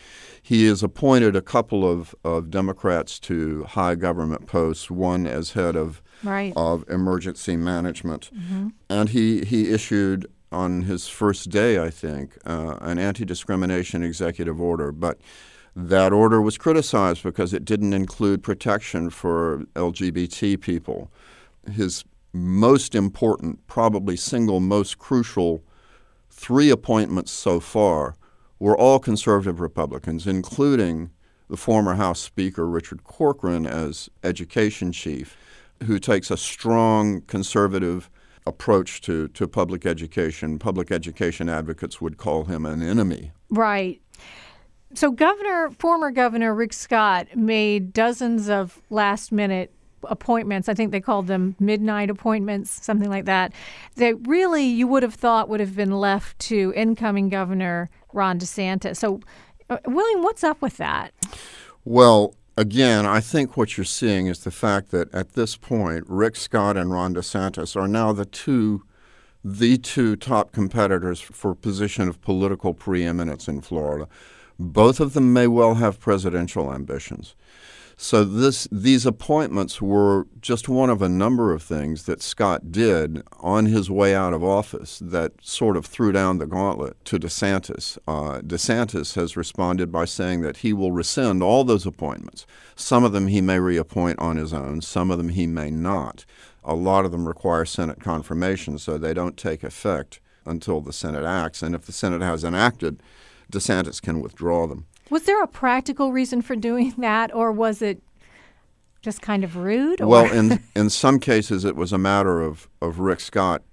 He 0.49 0.65
has 0.65 0.81
appointed 0.81 1.35
a 1.35 1.43
couple 1.43 1.87
of, 1.87 2.15
of 2.23 2.49
Democrats 2.49 3.19
to 3.19 3.65
high 3.65 3.93
government 3.93 4.47
posts, 4.47 4.89
one 4.89 5.27
as 5.27 5.51
head 5.51 5.75
of, 5.75 6.01
right. 6.23 6.53
of 6.55 6.83
emergency 6.89 7.55
management. 7.55 8.31
Mm-hmm. 8.35 8.69
And 8.89 9.09
he, 9.09 9.45
he 9.45 9.69
issued 9.69 10.25
on 10.51 10.81
his 10.81 11.07
first 11.07 11.51
day, 11.51 11.79
I 11.79 11.91
think, 11.91 12.35
uh, 12.47 12.77
an 12.81 12.97
anti 12.97 13.25
discrimination 13.25 14.01
executive 14.01 14.59
order. 14.59 14.91
But 14.91 15.19
that 15.75 16.11
order 16.13 16.41
was 16.41 16.57
criticized 16.57 17.21
because 17.21 17.53
it 17.53 17.63
didn't 17.63 17.93
include 17.93 18.41
protection 18.41 19.11
for 19.11 19.65
LGBT 19.75 20.59
people. 20.59 21.11
His 21.71 22.03
most 22.33 22.95
important, 22.95 23.67
probably 23.67 24.17
single 24.17 24.59
most 24.59 24.97
crucial 24.97 25.63
three 26.31 26.71
appointments 26.71 27.31
so 27.31 27.59
far 27.59 28.15
were 28.59 28.77
all 28.77 28.99
conservative 28.99 29.59
Republicans, 29.59 30.27
including 30.27 31.11
the 31.49 31.57
former 31.57 31.95
House 31.95 32.19
Speaker 32.19 32.67
Richard 32.67 33.03
Corcoran 33.03 33.65
as 33.65 34.09
education 34.23 34.91
chief, 34.91 35.35
who 35.85 35.97
takes 35.97 36.29
a 36.29 36.37
strong 36.37 37.21
conservative 37.21 38.09
approach 38.45 39.01
to, 39.01 39.27
to 39.29 39.47
public 39.47 39.85
education. 39.85 40.59
Public 40.59 40.91
education 40.91 41.49
advocates 41.49 42.01
would 42.01 42.17
call 42.17 42.45
him 42.45 42.65
an 42.65 42.81
enemy. 42.81 43.31
Right. 43.49 44.01
So, 44.93 45.11
Governor, 45.11 45.69
former 45.69 46.11
Governor 46.11 46.53
Rick 46.53 46.73
Scott 46.73 47.35
made 47.35 47.93
dozens 47.93 48.49
of 48.49 48.81
last 48.89 49.31
minute 49.31 49.71
appointments. 50.03 50.69
I 50.69 50.73
think 50.73 50.91
they 50.91 51.01
called 51.01 51.27
them 51.27 51.55
midnight 51.59 52.09
appointments, 52.09 52.83
something 52.83 53.09
like 53.09 53.25
that. 53.25 53.53
That 53.95 54.15
really 54.27 54.63
you 54.63 54.87
would 54.87 55.03
have 55.03 55.15
thought 55.15 55.49
would 55.49 55.59
have 55.59 55.75
been 55.75 55.91
left 55.91 56.37
to 56.39 56.73
incoming 56.75 57.29
Governor 57.29 57.89
Ron 58.13 58.39
DeSantis. 58.39 58.97
So, 58.97 59.19
uh, 59.69 59.77
William, 59.85 60.23
what's 60.23 60.43
up 60.43 60.61
with 60.61 60.77
that? 60.77 61.13
Well, 61.85 62.35
again, 62.57 63.05
I 63.05 63.19
think 63.19 63.55
what 63.55 63.77
you're 63.77 63.85
seeing 63.85 64.27
is 64.27 64.43
the 64.43 64.51
fact 64.51 64.91
that 64.91 65.13
at 65.13 65.33
this 65.33 65.55
point, 65.55 66.03
Rick 66.07 66.35
Scott 66.35 66.77
and 66.77 66.91
Ron 66.91 67.13
DeSantis 67.13 67.75
are 67.75 67.87
now 67.87 68.13
the 68.13 68.25
two 68.25 68.83
the 69.41 69.77
two 69.77 70.17
top 70.17 70.51
competitors 70.51 71.21
for 71.21 71.55
position 71.55 72.09
of 72.09 72.21
political 72.21 72.73
preeminence 72.73 73.47
in 73.47 73.61
Florida. 73.61 74.05
Both 74.59 74.99
of 74.99 75.13
them 75.13 75.31
may 75.31 75.47
well 75.47 75.75
have 75.75 75.99
presidential 75.99 76.73
ambitions. 76.73 77.35
So 78.01 78.23
this 78.23 78.65
these 78.71 79.05
appointments 79.05 79.81
were 79.81 80.25
just 80.39 80.69
one 80.69 80.89
of 80.89 81.01
a 81.01 81.09
number 81.09 81.51
of 81.51 81.61
things 81.61 82.05
that 82.05 82.21
Scott 82.21 82.71
did 82.71 83.23
on 83.41 83.65
his 83.65 83.91
way 83.91 84.15
out 84.15 84.31
of 84.31 84.41
office 84.41 84.99
that 84.99 85.33
sort 85.41 85.75
of 85.75 85.85
threw 85.85 86.13
down 86.13 86.37
the 86.37 86.47
gauntlet 86.47 86.95
to 87.03 87.19
DeSantis. 87.19 87.97
Uh, 88.07 88.39
DeSantis 88.39 89.15
has 89.15 89.35
responded 89.35 89.91
by 89.91 90.05
saying 90.05 90.39
that 90.43 90.57
he 90.57 90.71
will 90.71 90.93
rescind 90.93 91.43
all 91.43 91.65
those 91.65 91.85
appointments. 91.85 92.45
Some 92.73 93.03
of 93.03 93.11
them 93.11 93.27
he 93.27 93.41
may 93.41 93.59
reappoint 93.59 94.17
on 94.17 94.37
his 94.37 94.53
own. 94.53 94.79
Some 94.79 95.11
of 95.11 95.17
them 95.17 95.29
he 95.29 95.45
may 95.45 95.69
not. 95.69 96.23
A 96.63 96.75
lot 96.75 97.03
of 97.03 97.11
them 97.11 97.27
require 97.27 97.65
Senate 97.65 97.99
confirmation, 97.99 98.79
so 98.79 98.97
they 98.97 99.13
don't 99.13 99.35
take 99.35 99.61
effect 99.61 100.21
until 100.45 100.79
the 100.79 100.93
Senate 100.93 101.25
acts. 101.25 101.61
And 101.61 101.75
if 101.75 101.81
the 101.81 101.91
Senate 101.91 102.21
has 102.21 102.45
enacted, 102.45 103.03
DeSantis 103.51 104.01
can 104.01 104.21
withdraw 104.21 104.67
them. 104.67 104.85
Was 105.09 105.23
there 105.23 105.41
a 105.41 105.47
practical 105.47 106.11
reason 106.11 106.41
for 106.41 106.55
doing 106.55 106.93
that, 106.97 107.33
or 107.33 107.51
was 107.51 107.81
it 107.81 108.01
just 109.01 109.21
kind 109.21 109.43
of 109.43 109.55
rude? 109.55 110.01
Or? 110.01 110.07
Well, 110.07 110.31
in 110.31 110.61
in 110.75 110.89
some 110.89 111.19
cases, 111.19 111.65
it 111.65 111.75
was 111.75 111.93
a 111.93 111.97
matter 111.97 112.41
of 112.41 112.67
of 112.81 112.99
Rick 112.99 113.19
Scott 113.19 113.63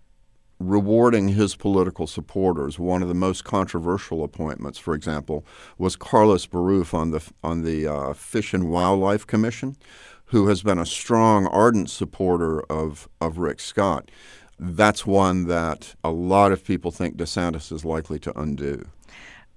rewarding 0.58 1.28
his 1.28 1.54
political 1.54 2.06
supporters. 2.06 2.78
One 2.78 3.02
of 3.02 3.08
the 3.08 3.14
most 3.14 3.44
controversial 3.44 4.24
appointments, 4.24 4.78
for 4.78 4.94
example, 4.94 5.44
was 5.76 5.96
Carlos 5.96 6.46
Beruff 6.46 6.94
on 6.94 7.10
the 7.10 7.22
on 7.42 7.62
the 7.62 7.86
uh, 7.86 8.12
Fish 8.14 8.54
and 8.54 8.70
Wildlife 8.70 9.26
Commission, 9.26 9.76
who 10.26 10.48
has 10.48 10.62
been 10.62 10.78
a 10.78 10.86
strong, 10.86 11.46
ardent 11.48 11.90
supporter 11.90 12.60
of 12.70 13.08
of 13.20 13.38
Rick 13.38 13.60
Scott. 13.60 14.10
That's 14.58 15.04
one 15.04 15.48
that 15.48 15.94
a 16.02 16.10
lot 16.10 16.50
of 16.50 16.64
people 16.64 16.90
think 16.90 17.16
DeSantis 17.16 17.70
is 17.70 17.84
likely 17.84 18.18
to 18.20 18.38
undo. 18.38 18.86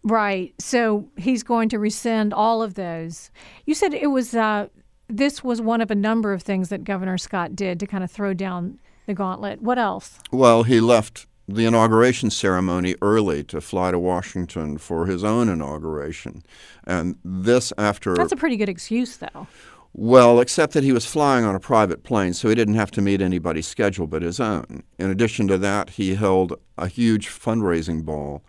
Right. 0.03 0.53
So 0.59 1.09
he's 1.17 1.43
going 1.43 1.69
to 1.69 1.79
rescind 1.79 2.33
all 2.33 2.61
of 2.61 2.75
those. 2.75 3.31
You 3.65 3.73
said 3.73 3.93
it 3.93 4.07
was 4.07 4.33
uh, 4.33 4.67
this 5.07 5.43
was 5.43 5.61
one 5.61 5.81
of 5.81 5.91
a 5.91 5.95
number 5.95 6.31
of 6.33 6.41
things 6.43 6.69
that 6.69 6.83
Governor 6.83 7.17
Scott 7.17 7.55
did 7.55 7.79
to 7.79 7.87
kind 7.87 8.03
of 8.03 8.11
throw 8.11 8.33
down 8.33 8.79
the 9.07 9.13
gauntlet. 9.13 9.61
What 9.61 9.77
else? 9.77 10.19
Well, 10.31 10.63
he 10.63 10.79
left 10.79 11.25
the 11.47 11.65
inauguration 11.65 12.29
ceremony 12.29 12.95
early 13.01 13.43
to 13.43 13.59
fly 13.59 13.91
to 13.91 13.97
Washington 13.97 14.77
for 14.77 15.07
his 15.07 15.23
own 15.23 15.49
inauguration. 15.49 16.43
And 16.85 17.15
this 17.25 17.73
after 17.77 18.13
That's 18.13 18.31
a 18.31 18.37
pretty 18.37 18.55
good 18.55 18.69
excuse 18.69 19.17
though. 19.17 19.47
Well, 19.93 20.39
except 20.39 20.73
that 20.73 20.83
he 20.83 20.91
was 20.91 21.07
flying 21.07 21.43
on 21.45 21.55
a 21.55 21.59
private 21.59 22.03
plane, 22.03 22.33
so 22.33 22.47
he 22.47 22.53
didn't 22.53 22.75
have 22.75 22.91
to 22.91 23.01
meet 23.01 23.21
anybody's 23.21 23.67
schedule 23.67 24.05
but 24.05 24.21
his 24.21 24.39
own. 24.39 24.83
In 24.99 25.09
addition 25.09 25.47
to 25.47 25.57
that, 25.57 25.91
he 25.91 26.13
held 26.13 26.53
a 26.77 26.87
huge 26.87 27.27
fundraising 27.27 28.05
ball 28.05 28.43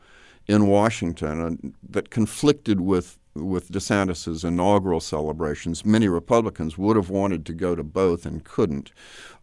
in 0.46 0.66
Washington 0.66 1.40
uh, 1.40 1.68
that 1.88 2.10
conflicted 2.10 2.80
with 2.80 3.18
with 3.34 3.70
DeSantis's 3.70 4.42
inaugural 4.44 5.00
celebrations. 5.00 5.84
Many 5.84 6.08
Republicans 6.08 6.76
would 6.76 6.96
have 6.96 7.10
wanted 7.10 7.46
to 7.46 7.52
go 7.52 7.74
to 7.74 7.84
both 7.84 8.26
and 8.26 8.44
couldn't. 8.44 8.90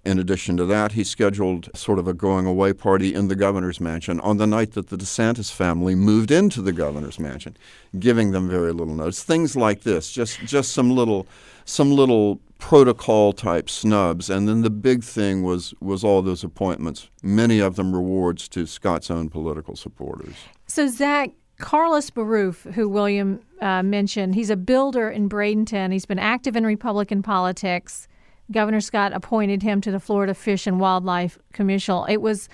In 0.05 0.19
addition 0.19 0.57
to 0.57 0.65
that, 0.65 0.93
he 0.93 1.03
scheduled 1.03 1.69
sort 1.75 1.99
of 1.99 2.07
a 2.07 2.13
going 2.13 2.45
away 2.45 2.73
party 2.73 3.13
in 3.13 3.27
the 3.27 3.35
governor's 3.35 3.79
mansion 3.79 4.19
on 4.21 4.37
the 4.37 4.47
night 4.47 4.73
that 4.73 4.89
the 4.89 4.97
DeSantis 4.97 5.51
family 5.51 5.95
moved 5.95 6.31
into 6.31 6.61
the 6.61 6.71
governor's 6.71 7.19
mansion, 7.19 7.57
giving 7.97 8.31
them 8.31 8.49
very 8.49 8.71
little 8.71 8.93
notice. 8.93 9.23
Things 9.23 9.55
like 9.55 9.81
this, 9.81 10.11
just 10.11 10.39
just 10.41 10.71
some 10.71 10.91
little 10.91 11.27
some 11.65 11.91
little 11.91 12.39
protocol 12.59 13.33
type 13.33 13.69
snubs. 13.69 14.29
And 14.29 14.47
then 14.47 14.61
the 14.61 14.69
big 14.69 15.03
thing 15.03 15.43
was 15.43 15.73
was 15.79 16.03
all 16.03 16.21
those 16.21 16.43
appointments, 16.43 17.09
many 17.21 17.59
of 17.59 17.75
them 17.75 17.93
rewards 17.93 18.47
to 18.49 18.65
Scott's 18.65 19.11
own 19.11 19.29
political 19.29 19.75
supporters. 19.75 20.35
So 20.67 20.87
Zach 20.87 21.31
Carlos 21.57 22.09
Beruff, 22.09 22.71
who 22.73 22.87
William 22.87 23.39
uh, 23.61 23.81
mentioned, 23.81 24.35
he's 24.35 24.49
a 24.49 24.55
builder 24.55 25.09
in 25.09 25.27
Bradenton. 25.29 25.91
He's 25.91 26.05
been 26.05 26.19
active 26.19 26.55
in 26.55 26.65
Republican 26.65 27.23
politics. 27.23 28.07
Governor 28.51 28.81
Scott 28.81 29.11
appointed 29.13 29.63
him 29.63 29.81
to 29.81 29.91
the 29.91 29.99
Florida 29.99 30.33
Fish 30.33 30.67
and 30.67 30.79
Wildlife 30.79 31.37
Commission. 31.53 32.03
It 32.07 32.21
was 32.21 32.47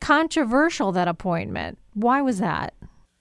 controversial 0.00 0.92
that 0.92 1.08
appointment. 1.08 1.78
Why 1.92 2.22
was 2.22 2.38
that? 2.38 2.74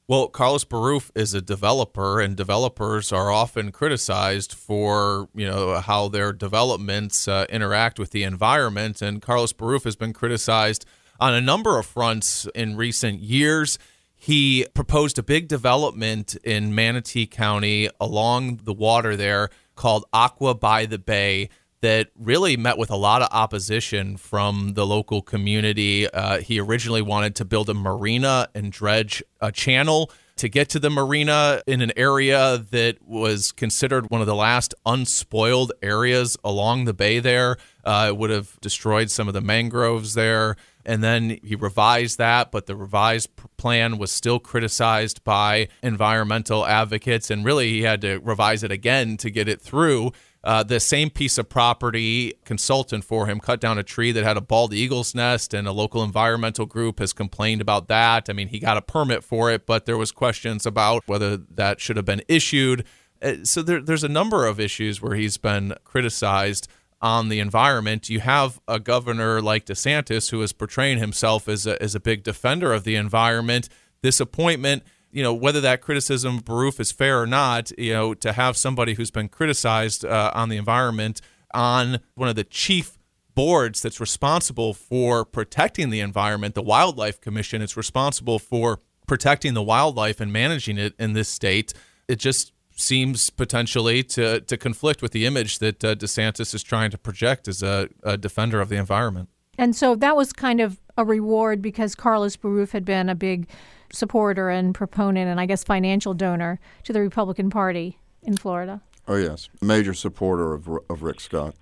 Well, 0.07 0.27
Carlos 0.27 0.65
Beruff 0.65 1.11
is 1.15 1.33
a 1.33 1.41
developer, 1.41 2.19
and 2.19 2.35
developers 2.35 3.13
are 3.13 3.31
often 3.31 3.71
criticized 3.71 4.53
for 4.53 5.29
you 5.33 5.45
know 5.45 5.79
how 5.79 6.09
their 6.09 6.33
developments 6.33 7.27
uh, 7.27 7.45
interact 7.49 7.99
with 7.99 8.11
the 8.11 8.23
environment. 8.23 9.01
And 9.01 9.21
Carlos 9.21 9.53
Beruff 9.53 9.85
has 9.85 9.95
been 9.95 10.13
criticized 10.13 10.85
on 11.19 11.33
a 11.33 11.41
number 11.41 11.79
of 11.79 11.85
fronts 11.85 12.47
in 12.53 12.75
recent 12.75 13.21
years. 13.21 13.79
He 14.23 14.65
proposed 14.73 15.19
a 15.19 15.21
big 15.21 15.49
development 15.49 16.37
in 16.45 16.73
Manatee 16.73 17.25
County 17.25 17.89
along 17.99 18.61
the 18.63 18.71
water 18.71 19.17
there 19.17 19.49
called 19.75 20.05
Aqua 20.13 20.55
by 20.55 20.85
the 20.85 20.97
Bay 20.97 21.49
that 21.81 22.07
really 22.17 22.55
met 22.55 22.77
with 22.77 22.89
a 22.89 22.95
lot 22.95 23.21
of 23.21 23.27
opposition 23.33 24.15
from 24.15 24.75
the 24.75 24.85
local 24.85 25.21
community. 25.21 26.09
Uh, 26.09 26.39
he 26.39 26.57
originally 26.57 27.01
wanted 27.01 27.35
to 27.35 27.43
build 27.43 27.69
a 27.69 27.73
marina 27.73 28.47
and 28.55 28.71
dredge 28.71 29.21
a 29.41 29.51
channel 29.51 30.09
to 30.37 30.47
get 30.47 30.69
to 30.69 30.79
the 30.79 30.89
marina 30.89 31.61
in 31.67 31.81
an 31.81 31.91
area 31.97 32.65
that 32.71 33.05
was 33.05 33.51
considered 33.51 34.09
one 34.09 34.21
of 34.21 34.27
the 34.27 34.35
last 34.35 34.73
unspoiled 34.85 35.73
areas 35.81 36.37
along 36.45 36.85
the 36.85 36.93
bay 36.93 37.19
there. 37.19 37.57
Uh, 37.83 38.05
it 38.07 38.15
would 38.15 38.29
have 38.29 38.57
destroyed 38.61 39.11
some 39.11 39.27
of 39.27 39.33
the 39.33 39.41
mangroves 39.41 40.13
there. 40.13 40.55
And 40.85 41.03
then 41.03 41.39
he 41.43 41.55
revised 41.55 42.17
that, 42.17 42.51
but 42.51 42.65
the 42.65 42.75
revised 42.75 43.29
plan 43.57 43.97
was 43.97 44.11
still 44.11 44.39
criticized 44.39 45.23
by 45.23 45.69
environmental 45.81 46.65
advocates. 46.65 47.31
And 47.31 47.45
really, 47.45 47.69
he 47.69 47.83
had 47.83 48.01
to 48.01 48.17
revise 48.19 48.63
it 48.63 48.71
again 48.71 49.17
to 49.17 49.29
get 49.29 49.47
it 49.47 49.61
through. 49.61 50.11
Uh, 50.43 50.61
the 50.61 50.79
same 50.79 51.09
piece 51.09 51.37
of 51.37 51.47
property 51.47 52.33
consultant 52.43 53.05
for 53.05 53.27
him 53.27 53.39
cut 53.39 53.61
down 53.61 53.77
a 53.77 53.83
tree 53.83 54.11
that 54.11 54.25
had 54.25 54.35
a 54.35 54.41
bald 54.41 54.73
eagle's 54.73 55.15
nest, 55.15 55.53
and 55.53 55.67
a 55.67 55.71
local 55.71 56.03
environmental 56.03 56.65
group 56.65 56.99
has 56.99 57.13
complained 57.13 57.61
about 57.61 57.87
that. 57.87 58.29
I 58.29 58.33
mean, 58.33 58.49
he 58.49 58.59
got 58.59 58.75
a 58.75 58.81
permit 58.81 59.23
for 59.23 59.49
it, 59.49 59.65
but 59.65 59.85
there 59.85 59.97
was 59.97 60.11
questions 60.11 60.65
about 60.65 61.03
whether 61.05 61.37
that 61.37 61.79
should 61.79 61.95
have 61.95 62.05
been 62.05 62.23
issued. 62.27 62.83
Uh, 63.21 63.35
so 63.43 63.61
there, 63.61 63.81
there's 63.81 64.03
a 64.03 64.09
number 64.09 64.45
of 64.45 64.59
issues 64.59 65.01
where 65.01 65.15
he's 65.15 65.37
been 65.37 65.75
criticized 65.85 66.67
on 67.03 67.29
the 67.29 67.39
environment. 67.39 68.09
You 68.09 68.21
have 68.21 68.59
a 68.67 68.79
governor 68.79 69.41
like 69.41 69.65
DeSantis 69.65 70.31
who 70.31 70.41
is 70.41 70.53
portraying 70.53 70.97
himself 70.97 71.47
as 71.47 71.67
a, 71.67 71.79
as 71.83 71.93
a 71.93 71.99
big 71.99 72.23
defender 72.23 72.73
of 72.73 72.83
the 72.83 72.95
environment. 72.95 73.69
This 74.01 74.19
appointment 74.19 74.83
you 75.11 75.21
know 75.21 75.33
whether 75.33 75.61
that 75.61 75.81
criticism 75.81 76.37
of 76.37 76.45
Beruff 76.45 76.79
is 76.79 76.91
fair 76.91 77.21
or 77.21 77.27
not, 77.27 77.71
you 77.77 77.93
know, 77.93 78.15
to 78.15 78.33
have 78.33 78.57
somebody 78.57 78.95
who's 78.95 79.11
been 79.11 79.29
criticized 79.29 80.03
uh, 80.03 80.31
on 80.33 80.49
the 80.49 80.57
environment 80.57 81.21
on 81.53 81.99
one 82.15 82.29
of 82.29 82.35
the 82.35 82.43
chief 82.43 82.97
boards 83.35 83.81
that's 83.81 83.99
responsible 83.99 84.73
for 84.73 85.23
protecting 85.23 85.89
the 85.89 85.99
environment, 85.99 86.55
the 86.55 86.63
Wildlife 86.63 87.21
Commission, 87.21 87.61
it's 87.61 87.77
responsible 87.77 88.39
for 88.39 88.79
protecting 89.07 89.53
the 89.53 89.63
wildlife 89.63 90.19
and 90.19 90.31
managing 90.31 90.77
it 90.77 90.93
in 90.97 91.13
this 91.13 91.29
state. 91.29 91.73
It 92.07 92.17
just 92.17 92.53
seems 92.83 93.29
potentially 93.29 94.03
to 94.03 94.41
to 94.41 94.57
conflict 94.57 95.01
with 95.01 95.11
the 95.11 95.25
image 95.25 95.59
that 95.59 95.83
uh, 95.83 95.95
DeSantis 95.95 96.53
is 96.53 96.63
trying 96.63 96.91
to 96.91 96.97
project 96.97 97.47
as 97.47 97.63
a, 97.63 97.89
a 98.03 98.17
defender 98.17 98.61
of 98.61 98.69
the 98.69 98.75
environment. 98.75 99.29
And 99.57 99.75
so 99.75 99.95
that 99.95 100.15
was 100.15 100.33
kind 100.33 100.59
of 100.59 100.79
a 100.97 101.05
reward 101.05 101.61
because 101.61 101.95
Carlos 101.95 102.35
Beruff 102.35 102.71
had 102.71 102.85
been 102.85 103.09
a 103.09 103.15
big 103.15 103.47
supporter 103.91 104.49
and 104.49 104.73
proponent 104.73 105.29
and 105.29 105.39
I 105.39 105.45
guess 105.45 105.63
financial 105.63 106.13
donor 106.13 106.59
to 106.83 106.93
the 106.93 107.01
Republican 107.01 107.49
Party 107.49 107.99
in 108.23 108.37
Florida. 108.37 108.81
Oh, 109.07 109.15
yes. 109.15 109.49
Major 109.61 109.93
supporter 109.93 110.53
of, 110.53 110.67
of 110.89 111.03
Rick 111.03 111.19
Scott. 111.19 111.55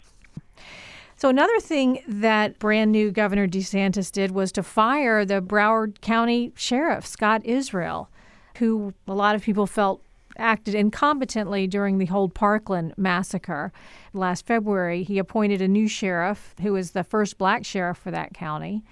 So, 1.17 1.29
another 1.29 1.59
thing 1.59 2.01
that 2.07 2.57
brand 2.57 2.91
new 2.91 3.11
Governor 3.11 3.47
DeSantis 3.47 4.11
did 4.11 4.31
was 4.31 4.51
to 4.53 4.63
fire 4.63 5.23
the 5.23 5.41
Broward 5.41 6.01
County 6.01 6.51
Sheriff, 6.55 7.05
Scott 7.05 7.45
Israel, 7.45 8.09
who 8.57 8.93
a 9.07 9.13
lot 9.13 9.35
of 9.35 9.43
people 9.43 9.67
felt 9.67 10.01
acted 10.37 10.73
incompetently 10.75 11.69
during 11.69 11.97
the 11.97 12.05
Hold 12.05 12.33
Parkland 12.33 12.93
massacre. 12.97 13.71
Last 14.13 14.45
February, 14.45 15.03
he 15.03 15.17
appointed 15.17 15.61
a 15.61 15.67
new 15.67 15.87
sheriff 15.87 16.55
who 16.61 16.75
is 16.75 16.91
the 16.91 17.03
first 17.03 17.37
black 17.37 17.65
sheriff 17.65 17.97
for 17.97 18.11
that 18.11 18.33
county. 18.33 18.83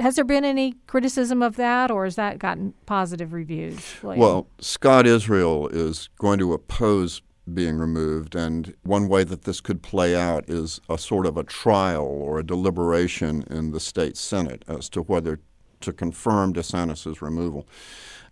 Has 0.00 0.16
there 0.16 0.24
been 0.24 0.44
any 0.44 0.74
criticism 0.86 1.42
of 1.42 1.56
that, 1.56 1.90
or 1.90 2.04
has 2.04 2.16
that 2.16 2.38
gotten 2.38 2.74
positive 2.84 3.32
reviews? 3.32 3.94
Well, 4.02 4.46
Scott 4.60 5.06
Israel 5.06 5.68
is 5.68 6.10
going 6.18 6.38
to 6.40 6.52
oppose 6.52 7.22
being 7.54 7.78
removed, 7.78 8.34
and 8.34 8.74
one 8.82 9.08
way 9.08 9.24
that 9.24 9.42
this 9.42 9.62
could 9.62 9.82
play 9.82 10.14
out 10.14 10.48
is 10.48 10.80
a 10.90 10.98
sort 10.98 11.24
of 11.24 11.38
a 11.38 11.44
trial 11.44 12.04
or 12.04 12.38
a 12.38 12.44
deliberation 12.44 13.44
in 13.50 13.70
the 13.70 13.80
state 13.80 14.18
senate 14.18 14.62
as 14.68 14.90
to 14.90 15.00
whether 15.00 15.40
to 15.80 15.92
confirm 15.92 16.52
DeSantis' 16.52 17.22
removal. 17.22 17.66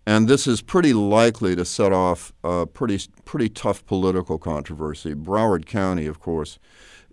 And 0.07 0.29
this 0.29 0.47
is 0.47 0.61
pretty 0.61 0.93
likely 0.93 1.53
to 1.57 1.65
set 1.65 1.91
off 1.91 2.31
a 2.41 2.65
pretty, 2.65 2.97
pretty 3.25 3.49
tough 3.49 3.85
political 3.85 4.37
controversy. 4.37 5.13
Broward 5.13 5.65
County, 5.65 6.05
of 6.05 6.21
course, 6.21 6.59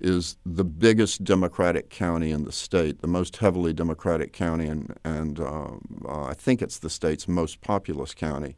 is 0.01 0.37
the 0.47 0.63
biggest 0.63 1.25
Democratic 1.25 1.91
county 1.91 2.31
in 2.31 2.45
the 2.45 2.53
state, 2.53 3.01
the 3.01 3.09
most 3.09 3.39
heavily 3.39 3.73
Democratic 3.73 4.33
county, 4.33 4.69
and, 4.69 4.97
and 5.05 5.41
uh, 5.41 5.71
uh, 6.05 6.27
I 6.27 6.35
think 6.35 6.63
it's 6.63 6.79
the 6.79 6.89
state's 6.89 7.27
most 7.27 7.61
populous 7.63 8.15
county. 8.15 8.57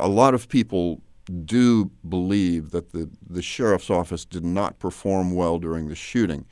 A 0.00 0.08
lot 0.08 0.34
of 0.34 0.48
people 0.48 1.00
do 1.44 1.92
believe 2.08 2.72
that 2.72 2.90
the, 2.90 3.08
the 3.30 3.42
sheriff's 3.42 3.90
office 3.90 4.24
did 4.24 4.44
not 4.44 4.80
perform 4.80 5.36
well 5.36 5.60
during 5.60 5.86
the 5.88 5.94
shooting. 5.94 6.46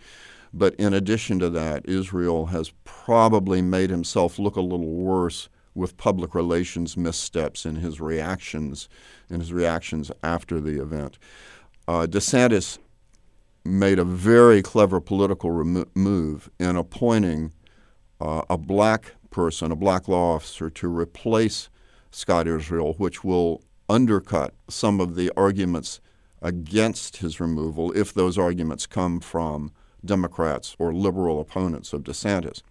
But 0.55 0.77
in 0.77 0.95
addition 0.95 1.41
to 1.41 1.51
that, 1.51 1.89
Israel 1.89 2.47
has 2.47 2.73
probably 2.85 3.63
made 3.63 3.91
himself 3.91 4.39
look 4.39 4.55
a 4.55 4.61
little 4.61 4.93
worse 4.93 5.49
with 5.75 5.97
public 5.97 6.35
relations 6.35 6.97
missteps 6.97 7.65
in 7.65 7.77
his 7.77 8.01
reactions 8.01 8.89
in 9.29 9.41
his 9.41 9.53
reactions 9.53 10.11
after 10.23 10.61
the 10.61 10.81
event. 10.83 11.19
Uh, 11.87 12.07
DeSantis 12.07 12.79
made 13.65 13.99
a 13.99 14.05
very 14.05 14.63
clever 14.63 15.01
political 15.01 15.51
remo- 15.51 15.87
move 15.95 16.51
in 16.59 16.77
appointing 16.77 17.53
uh, 18.21 18.43
a 18.51 18.59
black 18.59 19.15
person, 19.31 19.71
a 19.71 19.77
black 19.77 20.09
law 20.09 20.35
officer, 20.35 20.69
to 20.71 20.89
replace 20.89 21.69
Scott 22.11 22.49
Israel, 22.49 22.95
which 22.95 23.23
will 23.23 23.63
undercut 23.89 24.55
some 24.69 25.01
of 25.01 25.15
the 25.15 25.31
arguments 25.37 26.01
against 26.43 27.19
his 27.19 27.39
removal 27.41 27.93
if 27.93 28.13
those 28.15 28.39
arguments 28.39 28.87
come 28.87 29.21
from 29.21 29.73
Democrats 30.05 30.75
or 30.79 30.93
liberal 30.93 31.41
opponents 31.41 31.93
of 31.93 32.03
DeSantis 32.03 32.63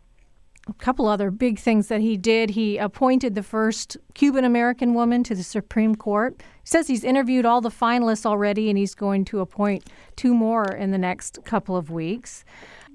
a 0.70 0.74
couple 0.84 1.08
other 1.08 1.32
big 1.32 1.60
things 1.60 1.88
that 1.88 2.02
he 2.02 2.18
did. 2.18 2.52
He 2.52 2.78
appointed 2.78 3.36
the 3.36 3.44
first 3.44 3.98
Cuban 4.14 4.46
American 4.46 4.94
woman 4.94 5.24
to 5.24 5.36
the 5.36 5.44
Supreme 5.44 5.96
Court. 5.96 6.36
He 6.40 6.68
says 6.68 6.88
he's 6.88 7.04
interviewed 7.04 7.46
all 7.46 7.62
the 7.62 7.70
finalists 7.70 8.26
already 8.26 8.70
and 8.70 8.78
he's 8.78 8.96
going 8.96 9.26
to 9.26 9.40
appoint 9.40 9.90
two 10.16 10.34
more 10.34 10.66
in 10.66 10.92
the 10.92 10.98
next 10.98 11.40
couple 11.44 11.76
of 11.76 11.90
weeks. 11.90 12.46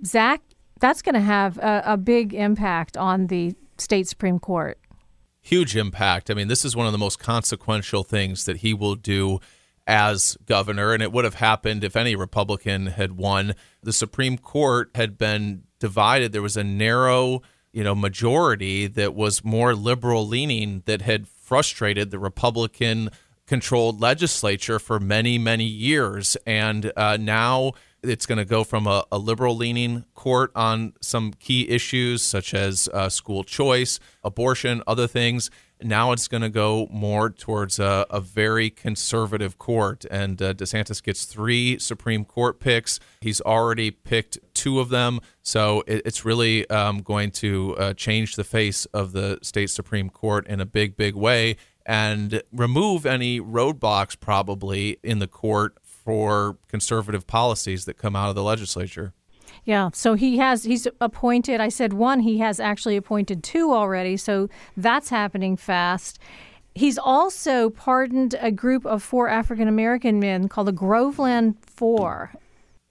Zach, 0.05 0.41
that's 0.81 1.03
going 1.03 1.15
to 1.15 1.21
have 1.21 1.59
a, 1.59 1.83
a 1.87 1.97
big 1.97 2.35
impact 2.35 2.97
on 2.97 3.27
the 3.27 3.55
state 3.79 4.09
Supreme 4.09 4.39
Court. 4.39 4.79
Huge 5.41 5.77
impact. 5.77 6.31
I 6.31 6.35
mean, 6.35 6.49
this 6.49 6.65
is 6.65 6.75
one 6.75 6.87
of 6.87 6.93
the 6.93 6.99
most 6.99 7.19
consequential 7.19 8.03
things 8.03 8.45
that 8.47 8.59
he 8.59 8.73
will 8.73 8.95
do 8.95 9.41
as 9.87 10.39
governor, 10.47 10.95
and 10.95 11.03
it 11.03 11.13
would 11.13 11.25
have 11.25 11.35
happened 11.35 11.85
if 11.85 11.97
any 11.97 12.17
Republican 12.17 12.87
had 12.87 13.13
won. 13.13 13.55
The 13.83 13.93
Supreme 13.93 14.39
Court 14.39 14.91
had 14.95 15.19
been 15.19 15.65
divided. 15.79 16.33
There 16.33 16.41
was 16.41 16.57
a 16.57 16.65
narrow 16.65 17.43
you 17.75 17.83
know 17.85 17.95
majority 17.95 18.87
that 18.87 19.15
was 19.15 19.45
more 19.45 19.75
liberal 19.75 20.27
leaning 20.27 20.83
that 20.87 21.03
had 21.03 21.27
frustrated 21.29 22.11
the 22.11 22.19
Republican 22.19 23.11
controlled 23.47 24.01
legislature 24.01 24.79
for 24.79 24.99
many 24.99 25.37
many 25.37 25.65
years 25.65 26.37
and 26.47 26.93
uh, 26.97 27.19
now 27.21 27.73
it's 28.03 28.27
going 28.27 28.39
to 28.39 28.45
go 28.45 28.65
from 28.65 28.87
a, 28.87 29.05
a, 29.11 29.19
liberal 29.19 29.57
leaning 29.57 30.05
court 30.15 30.51
on 30.55 30.93
some 31.01 31.33
key 31.33 31.69
issues 31.69 32.23
such 32.23 32.55
as 32.55 32.89
uh, 32.95 33.09
school 33.09 33.45
choice 33.45 33.99
abortion 34.23 34.83
other 34.87 35.07
things 35.07 35.51
now 35.85 36.13
it's 36.13 36.29
going 36.29 36.43
to 36.43 36.49
go 36.49 36.89
more 36.91 37.31
towards 37.31 37.79
a, 37.79 38.07
a 38.11 38.21
very 38.21 38.71
conservative 38.71 39.59
court. 39.59 40.05
And 40.11 40.41
uh, 40.41 40.55
DeSantis 40.55 41.03
gets 41.03 41.25
three 41.25 41.79
Supreme 41.79 42.25
Court 42.25 42.59
picks. 42.59 43.01
He's 43.21 43.41
already 43.41 43.91
picked 43.91 44.39
two 44.65 44.81
of 44.81 44.89
them. 44.89 45.21
So 45.43 45.85
it, 45.87 46.03
it's 46.07 46.25
really 46.25 46.69
um, 46.71 47.03
going 47.03 47.31
to 47.33 47.77
uh, 47.77 47.93
change 47.93 48.37
the 48.37 48.45
face 48.45 48.87
of 48.87 49.13
the 49.13 49.39
state 49.43 49.69
Supreme 49.69 50.09
Court 50.09 50.47
in 50.47 50.59
a 50.59 50.65
big, 50.65 50.97
big 50.97 51.15
way 51.15 51.57
and 51.85 52.43
remove 52.51 53.05
any 53.05 53.41
roadblocks 53.41 54.19
probably 54.19 54.99
in 55.03 55.19
the 55.19 55.27
court 55.27 55.77
for 55.83 56.57
conservative 56.67 57.27
policies 57.27 57.85
that 57.85 57.99
come 57.99 58.17
out 58.17 58.31
of 58.31 58.35
the 58.35 58.43
legislature. 58.43 59.13
Yeah, 59.67 59.91
so 59.93 60.15
he 60.15 60.39
has 60.39 60.65
he's 60.65 60.89
appointed. 61.01 61.61
I 61.61 61.69
said 61.69 61.93
one. 61.93 62.21
He 62.21 62.39
has 62.39 62.59
actually 62.59 62.97
appointed 62.97 63.43
two 63.43 63.73
already. 63.73 64.17
So 64.17 64.49
that's 64.77 65.11
happening 65.11 65.57
fast. 65.57 66.19
He's 66.75 66.99
also 66.99 67.71
pardoned 67.71 68.35
a 68.41 68.51
group 68.51 68.85
of 68.87 69.03
four 69.03 69.29
African 69.29 69.69
American 69.69 70.19
men 70.19 70.49
called 70.49 70.69
the 70.69 70.73
Groveland 70.73 71.57
Four. 71.61 72.33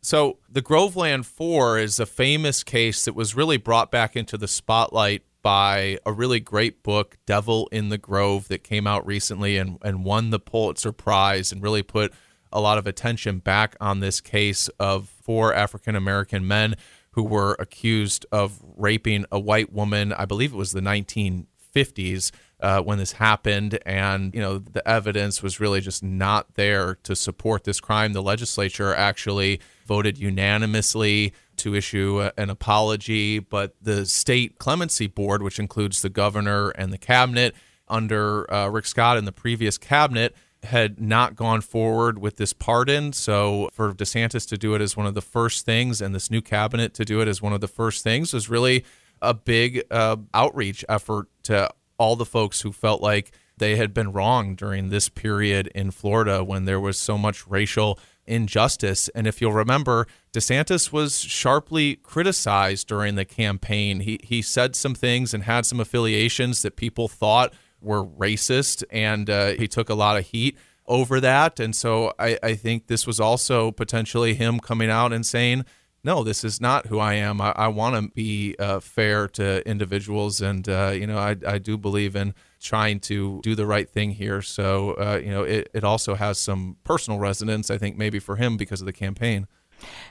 So 0.03 0.39
the 0.49 0.61
Groveland 0.61 1.25
Four 1.25 1.79
is 1.79 1.97
a 1.97 2.05
famous 2.05 2.61
case 2.61 3.05
that 3.05 3.15
was 3.15 3.35
really 3.35 3.55
brought 3.55 3.89
back 3.89 4.17
into 4.17 4.37
the 4.37 4.49
spotlight 4.49 5.23
by 5.41 5.97
a 6.05 6.11
really 6.11 6.41
great 6.41 6.83
book, 6.83 7.15
Devil 7.25 7.69
in 7.71 7.87
the 7.87 7.97
Grove, 7.97 8.49
that 8.49 8.65
came 8.65 8.85
out 8.85 9.05
recently 9.07 9.57
and, 9.57 9.77
and 9.81 10.03
won 10.03 10.29
the 10.29 10.39
Pulitzer 10.39 10.91
Prize 10.91 11.53
and 11.53 11.63
really 11.63 11.83
put 11.83 12.13
a 12.51 12.59
lot 12.59 12.77
of 12.77 12.85
attention 12.85 13.39
back 13.39 13.77
on 13.79 14.01
this 14.01 14.19
case 14.19 14.67
of 14.77 15.07
four 15.07 15.53
African 15.53 15.95
American 15.95 16.45
men 16.45 16.75
who 17.11 17.23
were 17.23 17.55
accused 17.57 18.25
of 18.29 18.59
raping 18.75 19.25
a 19.31 19.39
white 19.39 19.71
woman. 19.71 20.11
I 20.11 20.25
believe 20.25 20.51
it 20.51 20.57
was 20.57 20.73
the 20.73 20.81
1950s 20.81 22.31
uh, 22.63 22.81
when 22.81 22.97
this 22.97 23.11
happened, 23.11 23.77
and 23.85 24.33
you 24.33 24.39
know 24.39 24.57
the 24.57 24.87
evidence 24.87 25.43
was 25.43 25.59
really 25.59 25.81
just 25.81 26.01
not 26.01 26.55
there 26.55 26.95
to 27.03 27.15
support 27.15 27.65
this 27.65 27.81
crime. 27.81 28.13
The 28.13 28.23
legislature 28.23 28.95
actually 28.95 29.59
voted 29.85 30.17
unanimously 30.17 31.33
to 31.57 31.75
issue 31.75 32.29
an 32.37 32.49
apology, 32.49 33.39
but 33.39 33.75
the 33.81 34.05
state 34.05 34.57
clemency 34.59 35.07
board, 35.07 35.43
which 35.43 35.59
includes 35.59 36.01
the 36.01 36.09
governor 36.09 36.69
and 36.69 36.93
the 36.93 36.97
cabinet 36.97 37.53
under 37.89 38.51
uh, 38.51 38.69
Rick 38.69 38.85
Scott 38.85 39.17
and 39.17 39.27
the 39.27 39.33
previous 39.33 39.77
cabinet, 39.77 40.33
had 40.63 41.01
not 41.01 41.35
gone 41.35 41.59
forward 41.59 42.17
with 42.17 42.37
this 42.37 42.53
pardon. 42.53 43.11
So 43.11 43.69
for 43.73 43.93
DeSantis 43.93 44.47
to 44.47 44.57
do 44.57 44.73
it 44.73 44.81
as 44.81 44.95
one 44.95 45.05
of 45.05 45.13
the 45.13 45.21
first 45.21 45.65
things 45.65 46.01
and 46.01 46.15
this 46.15 46.31
new 46.31 46.41
cabinet 46.41 46.93
to 46.93 47.03
do 47.03 47.19
it 47.19 47.27
as 47.27 47.41
one 47.41 47.51
of 47.51 47.59
the 47.59 47.67
first 47.67 48.03
things 48.03 48.33
was 48.33 48.49
really 48.49 48.85
a 49.21 49.33
big 49.33 49.83
uh, 49.91 50.15
outreach 50.33 50.85
effort 50.87 51.27
to 51.43 51.69
all 52.03 52.17
the 52.17 52.25
folks 52.25 52.59
who 52.61 52.73
felt 52.73 53.01
like 53.01 53.31
they 53.55 53.77
had 53.77 53.93
been 53.93 54.11
wrong 54.11 54.55
during 54.55 54.89
this 54.89 55.07
period 55.07 55.67
in 55.67 55.89
Florida 55.89 56.43
when 56.43 56.65
there 56.65 56.81
was 56.81 56.97
so 56.97 57.17
much 57.17 57.47
racial 57.47 57.97
injustice. 58.25 59.07
And 59.15 59.25
if 59.25 59.39
you'll 59.39 59.53
remember, 59.53 60.05
DeSantis 60.33 60.91
was 60.91 61.21
sharply 61.21 61.95
criticized 61.95 62.87
during 62.87 63.15
the 63.15 63.23
campaign. 63.23 64.01
He 64.01 64.19
he 64.21 64.41
said 64.41 64.75
some 64.75 64.95
things 64.95 65.33
and 65.33 65.43
had 65.43 65.65
some 65.65 65.79
affiliations 65.79 66.61
that 66.63 66.75
people 66.75 67.07
thought 67.07 67.53
were 67.79 68.03
racist, 68.03 68.83
and 68.91 69.29
uh, 69.29 69.51
he 69.51 69.69
took 69.69 69.89
a 69.89 69.95
lot 69.95 70.17
of 70.17 70.25
heat 70.25 70.57
over 70.85 71.21
that. 71.21 71.57
And 71.61 71.73
so 71.73 72.13
I, 72.19 72.37
I, 72.43 72.55
think 72.55 72.87
this 72.87 73.07
was 73.07 73.17
also 73.17 73.71
potentially 73.71 74.33
him 74.33 74.59
coming 74.59 74.89
out 74.89 75.13
and 75.13 75.25
saying, 75.25 75.63
no, 76.03 76.23
this 76.23 76.43
is 76.43 76.59
not 76.59 76.87
who 76.87 76.99
I 76.99 77.13
am. 77.13 77.39
I, 77.39 77.53
I 77.55 77.67
want 77.69 77.95
to 77.95 78.11
be 78.13 78.55
uh, 78.59 78.79
fair 78.79 79.27
to 79.29 79.67
individuals, 79.67 80.41
and 80.41 80.67
uh, 80.67 80.91
you 80.93 81.07
know, 81.07 81.17
I, 81.17 81.35
I 81.47 81.57
do 81.57 81.77
believe 81.77 82.15
in 82.15 82.33
trying 82.61 82.99
to 83.01 83.39
do 83.43 83.55
the 83.55 83.65
right 83.65 83.89
thing 83.89 84.11
here. 84.11 84.41
So 84.41 84.91
uh, 84.93 85.21
you 85.23 85.31
know, 85.31 85.43
it, 85.43 85.69
it 85.73 85.83
also 85.83 86.15
has 86.15 86.37
some 86.37 86.77
personal 86.83 87.19
resonance, 87.19 87.71
I 87.71 87.77
think, 87.77 87.97
maybe 87.97 88.19
for 88.19 88.35
him 88.35 88.57
because 88.57 88.81
of 88.81 88.85
the 88.85 88.93
campaign. 88.93 89.47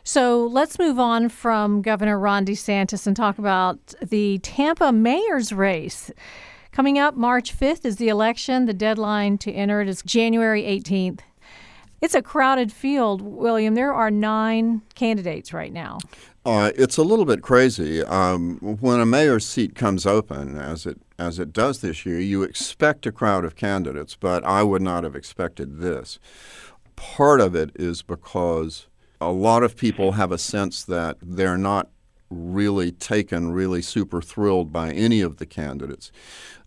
So 0.05 0.47
let's 0.47 0.79
move 0.79 0.99
on 0.99 1.29
from 1.29 1.83
Governor 1.83 2.19
Ron 2.19 2.45
DeSantis 2.45 3.07
and 3.07 3.17
talk 3.17 3.39
about 3.39 3.95
the 4.03 4.39
Tampa 4.39 4.93
mayor's 4.93 5.53
race. 5.53 6.11
Coming 6.73 6.99
up 6.99 7.17
March 7.17 7.57
5th 7.59 7.85
is 7.85 7.97
the 7.97 8.09
election. 8.09 8.65
The 8.65 8.75
deadline 8.75 9.39
to 9.39 9.53
enter 9.53 9.83
it 9.83 9.89
is 9.89 10.03
January 10.03 10.63
18th. 10.63 11.21
It's 12.03 12.17
a 12.17 12.21
crowded 12.21 12.73
field, 12.73 13.23
William. 13.23 13.77
There 13.77 13.95
are 13.95 14.11
nine 14.11 14.83
candidates 14.97 15.53
right 15.53 15.73
now. 15.73 15.99
Uh, 16.45 16.73
it's 16.75 16.97
a 16.97 17.05
little 17.05 17.25
bit 17.25 17.43
crazy. 17.43 18.03
Um, 18.03 18.59
when 18.59 18.99
a 18.99 19.07
mayor's 19.07 19.47
seat 19.47 19.77
comes 19.77 20.05
open, 20.05 20.59
as 20.59 20.85
it 20.85 21.01
as 21.17 21.39
it 21.39 21.53
does 21.53 21.81
this 21.81 22.05
year, 22.05 22.19
you 22.19 22.43
expect 22.43 23.07
a 23.07 23.13
crowd 23.13 23.45
of 23.45 23.55
candidates, 23.55 24.17
but 24.17 24.43
I 24.43 24.65
would 24.65 24.83
not 24.83 25.05
have 25.05 25.15
expected 25.15 25.79
this. 25.79 26.19
Part 26.97 27.41
of 27.41 27.55
it 27.55 27.71
is 27.77 28.03
because 28.03 28.89
a 29.21 29.31
lot 29.31 29.63
of 29.63 29.77
people 29.77 30.13
have 30.13 30.33
a 30.33 30.39
sense 30.39 30.83
that 30.83 31.19
they're 31.23 31.57
not 31.57 31.89
really 32.29 32.91
taken, 32.91 33.53
really 33.53 33.83
super 33.83 34.21
thrilled 34.21 34.73
by 34.73 34.91
any 34.91 35.21
of 35.21 35.37
the 35.37 35.47
candidates. 35.47 36.11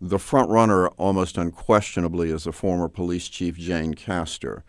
The 0.00 0.18
front 0.18 0.48
runner, 0.48 0.88
almost 0.88 1.36
unquestionably, 1.36 2.30
is 2.30 2.44
the 2.44 2.52
former 2.52 2.88
police 2.88 3.28
chief 3.28 3.58
Jane 3.58 3.92
Castor. 3.92 4.64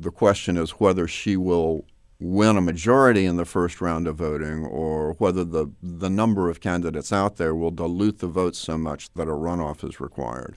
The 0.00 0.10
question 0.12 0.56
is 0.56 0.70
whether 0.72 1.08
she 1.08 1.36
will 1.36 1.84
win 2.20 2.56
a 2.56 2.60
majority 2.60 3.26
in 3.26 3.36
the 3.36 3.44
first 3.44 3.80
round 3.80 4.06
of 4.06 4.16
voting 4.16 4.64
or 4.64 5.14
whether 5.14 5.44
the, 5.44 5.68
the 5.82 6.10
number 6.10 6.48
of 6.48 6.60
candidates 6.60 7.12
out 7.12 7.36
there 7.36 7.54
will 7.54 7.70
dilute 7.70 8.18
the 8.18 8.26
votes 8.28 8.58
so 8.58 8.78
much 8.78 9.12
that 9.14 9.28
a 9.28 9.32
runoff 9.32 9.88
is 9.88 10.00
required. 10.00 10.56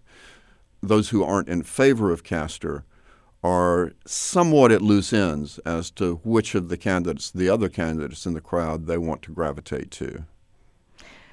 Those 0.81 1.09
who 1.09 1.23
aren't 1.23 1.49
in 1.49 1.63
favor 1.63 2.11
of 2.11 2.23
Castor 2.23 2.85
are 3.43 3.93
somewhat 4.05 4.71
at 4.71 4.81
loose 4.81 5.11
ends 5.13 5.59
as 5.59 5.89
to 5.91 6.19
which 6.23 6.53
of 6.53 6.69
the 6.69 6.77
candidates, 6.77 7.31
the 7.31 7.49
other 7.49 7.69
candidates 7.69 8.25
in 8.25 8.33
the 8.33 8.41
crowd, 8.41 8.85
they 8.85 8.97
want 8.97 9.23
to 9.23 9.31
gravitate 9.31 9.89
to. 9.91 10.25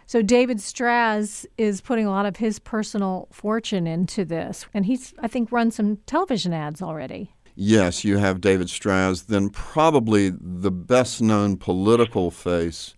So 0.07 0.23
David 0.23 0.57
Straz 0.57 1.45
is 1.59 1.83
putting 1.83 2.07
a 2.07 2.11
lot 2.11 2.25
of 2.25 2.37
his 2.37 2.59
personal 2.59 3.29
fortune 3.31 3.87
into 3.87 4.25
this, 4.25 4.65
and 4.73 4.87
he's, 4.87 5.13
I 5.19 5.29
think, 5.29 5.53
run 5.53 5.71
some 5.71 5.99
television 6.07 6.55
ads 6.55 6.81
already. 6.81 7.35
Yes, 7.61 8.05
you 8.05 8.19
have 8.19 8.41
David 8.41 8.69
Straz. 8.69 9.27
Then 9.27 9.51
probably 9.51 10.31
the 10.31 10.71
best 10.71 11.21
known 11.21 11.57
political 11.57 12.31
face 12.31 12.95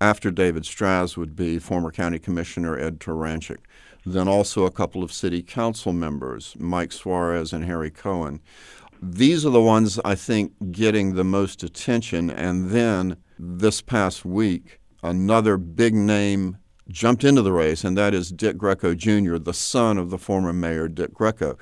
after 0.00 0.30
David 0.30 0.62
Straz 0.62 1.16
would 1.16 1.34
be 1.34 1.58
former 1.58 1.90
County 1.90 2.18
Commissioner 2.18 2.78
Ed 2.78 3.00
Turanchik 3.00 3.58
then 4.06 4.28
also 4.28 4.64
a 4.64 4.70
couple 4.70 5.02
of 5.02 5.12
city 5.12 5.42
council 5.42 5.92
members, 5.92 6.54
Mike 6.58 6.92
Suarez 6.92 7.52
and 7.52 7.64
Harry 7.64 7.90
Cohen. 7.90 8.40
These 9.00 9.44
are 9.44 9.50
the 9.50 9.60
ones 9.60 9.98
I 10.04 10.14
think 10.14 10.52
getting 10.70 11.14
the 11.14 11.24
most 11.24 11.62
attention. 11.62 12.30
And 12.30 12.70
then 12.70 13.16
this 13.38 13.80
past 13.80 14.24
week, 14.24 14.80
another 15.02 15.56
big 15.56 15.94
name 15.94 16.58
jumped 16.88 17.24
into 17.24 17.40
the 17.40 17.52
race, 17.52 17.82
and 17.82 17.96
that 17.96 18.12
is 18.12 18.30
Dick 18.30 18.58
Greco 18.58 18.94
Jr., 18.94 19.38
the 19.38 19.54
son 19.54 19.96
of 19.96 20.10
the 20.10 20.18
former 20.18 20.52
mayor 20.52 20.86
Dick 20.86 21.14
Greco. 21.14 21.56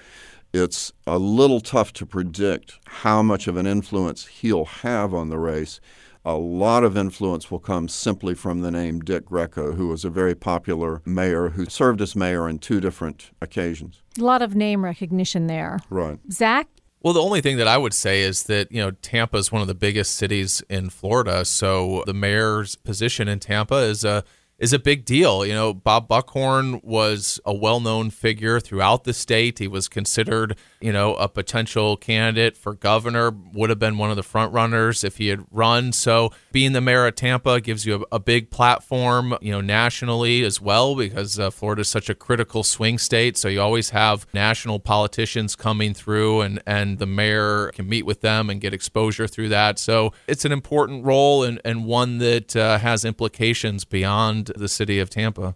It's 0.53 0.93
a 1.07 1.19
little 1.19 1.61
tough 1.61 1.93
to 1.95 2.07
predict 2.07 2.79
how 2.87 3.23
much 3.23 3.47
of 3.47 3.57
an 3.57 3.67
influence 3.67 4.27
he'll 4.27 4.67
have 4.67 5.15
on 5.15 5.31
the 5.31 5.39
race 5.39 5.81
a 6.25 6.35
lot 6.35 6.85
of 6.85 6.97
influence 6.97 7.51
will 7.51 7.59
come 7.59 7.89
simply 7.89 8.35
from 8.35 8.61
the 8.61 8.71
name 8.71 9.01
Dick 9.01 9.27
Greco, 9.27 9.73
who 9.73 9.89
was 9.89 10.05
a 10.05 10.11
very 10.11 10.35
popular 10.35 11.03
mayor 11.05 11.51
who 11.51 11.67
served 11.67 12.01
as 12.01 12.15
mayor 12.15 12.49
on 12.49 12.59
two 12.59 12.81
different 12.81 13.31
occasions. 13.41 14.03
A 14.19 14.23
lot 14.23 14.43
of 14.43 14.55
name 14.55 14.85
recognition 14.85 15.47
there. 15.49 15.81
Right. 15.91 16.19
Zach? 16.31 16.69
Well, 17.03 17.15
the 17.15 17.23
only 17.23 17.41
thing 17.41 17.57
that 17.57 17.67
I 17.67 17.77
would 17.77 17.95
say 17.95 18.23
is 18.23 18.45
that, 18.45 18.71
you 18.71 18.81
know, 18.81 18.93
Tampa 18.93 19.37
is 19.37 19.51
one 19.51 19.63
of 19.63 19.67
the 19.67 19.75
biggest 19.75 20.15
cities 20.15 20.63
in 20.69 20.91
Florida. 20.91 21.45
So 21.45 22.05
the 22.07 22.15
mayor's 22.15 22.77
position 22.77 23.27
in 23.27 23.41
Tampa 23.41 23.79
is 23.79 24.05
a 24.05 24.23
is 24.63 24.73
a 24.73 24.79
big 24.79 25.05
deal. 25.05 25.45
You 25.45 25.55
know, 25.55 25.75
Bob 25.75 26.07
Buckhorn 26.07 26.81
was 26.85 27.41
a 27.45 27.53
well 27.53 27.81
known 27.81 28.11
figure 28.11 28.61
throughout 28.61 29.03
the 29.03 29.13
state. 29.13 29.59
He 29.59 29.67
was 29.67 29.89
considered, 29.89 30.57
you 30.81 30.93
know, 30.93 31.17
a 31.17 31.29
potential 31.29 31.97
candidate 31.97 32.57
for 32.57 32.73
governor, 32.73 33.33
would 33.53 33.71
have 33.71 33.81
been 33.81 33.99
one 33.99 34.11
of 34.11 34.17
the 34.17 34.23
front 34.23 34.53
runners 34.53 35.03
if 35.03 35.17
he 35.17 35.27
had 35.27 35.45
run. 35.51 35.93
So 35.93 36.31
being 36.53 36.75
the 36.75 36.81
mayor 36.81 37.09
of 37.09 37.17
Tampa 37.17 37.61
gives 37.61 37.85
you 37.85 38.07
a, 38.13 38.17
a 38.17 38.19
big 38.21 38.51
platform, 38.51 39.37
you 39.41 39.51
know, 39.51 39.61
nationally 39.61 40.45
as 40.45 40.61
well, 40.61 40.95
because 40.95 41.41
uh, 41.41 41.51
Florida 41.51 41.81
is 41.81 41.89
such 41.89 42.09
a 42.09 42.15
critical 42.15 42.63
swing 42.63 42.99
state. 42.99 43.37
So 43.37 43.49
you 43.49 43.61
always 43.61 43.91
have 43.91 44.29
national 44.33 44.79
politicians 44.79 45.57
coming 45.57 45.93
through, 45.93 46.43
and, 46.43 46.63
and 46.69 47.01
the 47.01 47.07
mayor 47.07 47.73
can 47.75 47.89
meet 47.89 48.07
with 48.07 48.21
them 48.21 48.49
and 48.49 48.61
get 48.61 48.73
exposure 48.73 49.27
through 49.27 49.49
that. 49.49 49.81
So 49.81 50.13
it's 50.29 50.45
an 50.45 50.53
important 50.53 51.05
role 51.05 51.43
and, 51.43 51.61
and 51.65 51.85
one 51.85 52.19
that 52.19 52.55
uh, 52.55 52.79
has 52.79 53.05
implications 53.05 53.85
beyond 53.85 54.52
the 54.57 54.69
city 54.69 54.99
of 54.99 55.11
Tampa. 55.11 55.55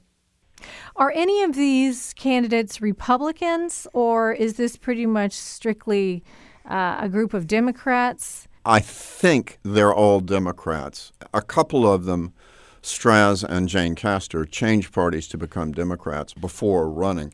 Are 0.97 1.13
any 1.15 1.43
of 1.43 1.55
these 1.55 2.15
candidates 2.15 2.81
Republicans, 2.81 3.87
or 3.93 4.33
is 4.33 4.55
this 4.55 4.77
pretty 4.77 5.07
much 5.07 5.33
strictly 5.33 6.25
uh, 6.69 6.99
a 7.01 7.09
group 7.09 7.35
of 7.35 7.47
Democrats? 7.47 8.49
I 8.65 8.81
think 8.81 9.59
they're 9.63 9.95
all 9.95 10.21
Democrats. 10.21 11.13
A 11.33 11.43
couple 11.43 11.91
of 11.91 12.05
them, 12.05 12.33
Straz 12.83 13.45
and 13.45 13.69
Jane 13.69 13.95
Castor, 13.95 14.45
changed 14.45 14.93
parties 14.93 15.29
to 15.29 15.39
become 15.39 15.73
Democrats 15.73 16.35
before 16.35 16.91
running 16.91 17.33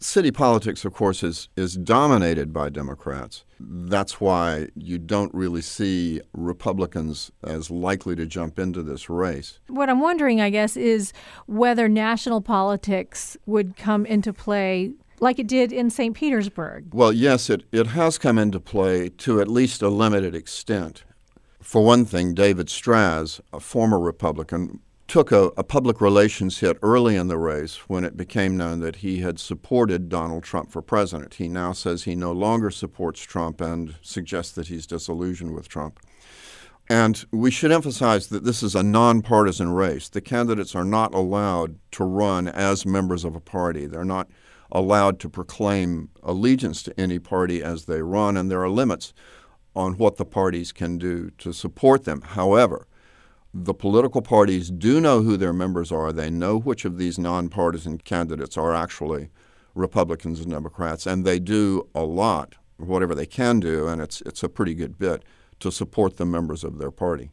city 0.00 0.30
politics, 0.30 0.84
of 0.84 0.92
course, 0.92 1.22
is 1.22 1.48
is 1.56 1.74
dominated 1.74 2.52
by 2.52 2.68
Democrats. 2.68 3.44
That's 3.60 4.20
why 4.20 4.68
you 4.74 4.98
don't 4.98 5.32
really 5.34 5.62
see 5.62 6.20
Republicans 6.32 7.30
as 7.42 7.70
likely 7.70 8.14
to 8.16 8.26
jump 8.26 8.58
into 8.58 8.82
this 8.82 9.08
race. 9.08 9.58
What 9.68 9.88
I'm 9.88 10.00
wondering, 10.00 10.40
I 10.40 10.50
guess, 10.50 10.76
is 10.76 11.12
whether 11.46 11.88
national 11.88 12.40
politics 12.40 13.36
would 13.46 13.76
come 13.76 14.06
into 14.06 14.32
play 14.32 14.92
like 15.20 15.38
it 15.38 15.48
did 15.48 15.72
in 15.72 15.90
St. 15.90 16.14
Petersburg. 16.14 16.94
Well, 16.94 17.12
yes, 17.12 17.50
it, 17.50 17.64
it 17.72 17.88
has 17.88 18.18
come 18.18 18.38
into 18.38 18.60
play 18.60 19.08
to 19.08 19.40
at 19.40 19.48
least 19.48 19.82
a 19.82 19.88
limited 19.88 20.34
extent. 20.34 21.04
For 21.60 21.84
one 21.84 22.04
thing, 22.04 22.34
David 22.34 22.68
Straz, 22.68 23.40
a 23.52 23.58
former 23.58 23.98
Republican, 23.98 24.80
took 25.08 25.32
a, 25.32 25.50
a, 25.56 25.64
public 25.64 26.02
relations 26.02 26.58
hit 26.58 26.76
early 26.82 27.16
in 27.16 27.28
the 27.28 27.38
race 27.38 27.88
when 27.88 28.04
it 28.04 28.16
became 28.16 28.58
known 28.58 28.80
that 28.80 28.96
he 28.96 29.20
had 29.20 29.40
supported 29.40 30.10
Donald 30.10 30.44
Trump 30.44 30.70
for 30.70 30.82
president. 30.82 31.34
He 31.34 31.48
now 31.48 31.72
says 31.72 32.04
he 32.04 32.14
no 32.14 32.30
longer 32.30 32.70
supports 32.70 33.22
Trump 33.22 33.62
and 33.62 33.94
suggests 34.02 34.52
that 34.52 34.68
he's 34.68 34.86
disillusioned 34.86 35.54
with 35.54 35.66
Trump. 35.66 35.98
And 36.90 37.24
we 37.32 37.50
should 37.50 37.72
emphasize 37.72 38.28
that 38.28 38.44
this 38.44 38.62
is 38.62 38.74
a 38.74 38.82
nonpartisan 38.82 39.72
race. 39.72 40.10
The 40.10 40.20
candidates 40.20 40.74
are 40.74 40.84
not 40.84 41.14
allowed 41.14 41.78
to 41.92 42.04
run 42.04 42.46
as 42.46 42.86
members 42.86 43.24
of 43.24 43.34
a 43.34 43.40
party. 43.40 43.86
They're 43.86 44.04
not 44.04 44.28
allowed 44.70 45.20
to 45.20 45.30
proclaim 45.30 46.10
allegiance 46.22 46.82
to 46.82 47.00
any 47.00 47.18
party 47.18 47.62
as 47.62 47.86
they 47.86 48.02
run, 48.02 48.36
and 48.36 48.50
there 48.50 48.62
are 48.62 48.70
limits 48.70 49.14
on 49.74 49.96
what 49.96 50.16
the 50.16 50.24
parties 50.26 50.72
can 50.72 50.98
do 50.98 51.30
to 51.38 51.52
support 51.52 52.04
them. 52.04 52.20
However, 52.22 52.86
the 53.54 53.74
political 53.74 54.22
parties 54.22 54.70
do 54.70 55.00
know 55.00 55.22
who 55.22 55.36
their 55.36 55.52
members 55.52 55.90
are. 55.90 56.12
They 56.12 56.30
know 56.30 56.58
which 56.58 56.84
of 56.84 56.98
these 56.98 57.18
nonpartisan 57.18 57.98
candidates 57.98 58.56
are 58.56 58.74
actually 58.74 59.30
Republicans 59.74 60.40
and 60.40 60.50
Democrats, 60.50 61.06
and 61.06 61.24
they 61.24 61.38
do 61.38 61.88
a 61.94 62.04
lot, 62.04 62.56
whatever 62.76 63.14
they 63.14 63.26
can 63.26 63.60
do, 63.60 63.86
and 63.86 64.00
it's 64.00 64.20
it's 64.22 64.42
a 64.42 64.48
pretty 64.48 64.74
good 64.74 64.98
bit 64.98 65.24
to 65.60 65.70
support 65.70 66.16
the 66.16 66.26
members 66.26 66.64
of 66.64 66.78
their 66.78 66.90
party. 66.90 67.30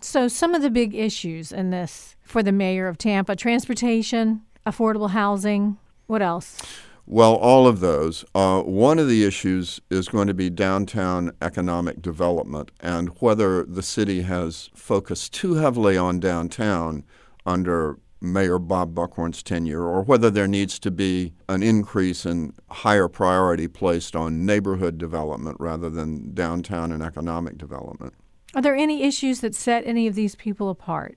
So, 0.00 0.28
some 0.28 0.54
of 0.54 0.62
the 0.62 0.70
big 0.70 0.94
issues 0.94 1.50
in 1.50 1.70
this 1.70 2.14
for 2.22 2.42
the 2.42 2.52
mayor 2.52 2.86
of 2.88 2.98
Tampa: 2.98 3.34
transportation, 3.34 4.42
affordable 4.66 5.10
housing. 5.10 5.78
What 6.06 6.22
else? 6.22 6.62
Well, 7.10 7.36
all 7.36 7.66
of 7.66 7.80
those. 7.80 8.26
Uh, 8.34 8.60
one 8.60 8.98
of 8.98 9.08
the 9.08 9.24
issues 9.24 9.80
is 9.88 10.08
going 10.08 10.26
to 10.26 10.34
be 10.34 10.50
downtown 10.50 11.32
economic 11.40 12.02
development 12.02 12.70
and 12.80 13.08
whether 13.20 13.64
the 13.64 13.82
city 13.82 14.22
has 14.22 14.68
focused 14.74 15.32
too 15.32 15.54
heavily 15.54 15.96
on 15.96 16.20
downtown 16.20 17.04
under 17.46 17.98
Mayor 18.20 18.58
Bob 18.58 18.94
Buckhorn's 18.94 19.42
tenure, 19.42 19.84
or 19.84 20.02
whether 20.02 20.28
there 20.28 20.46
needs 20.46 20.78
to 20.80 20.90
be 20.90 21.32
an 21.48 21.62
increase 21.62 22.26
in 22.26 22.52
higher 22.68 23.08
priority 23.08 23.68
placed 23.68 24.14
on 24.14 24.44
neighborhood 24.44 24.98
development 24.98 25.56
rather 25.58 25.88
than 25.88 26.34
downtown 26.34 26.92
and 26.92 27.02
economic 27.02 27.56
development. 27.56 28.12
Are 28.54 28.60
there 28.60 28.76
any 28.76 29.04
issues 29.04 29.40
that 29.40 29.54
set 29.54 29.86
any 29.86 30.06
of 30.08 30.14
these 30.14 30.34
people 30.34 30.68
apart? 30.68 31.16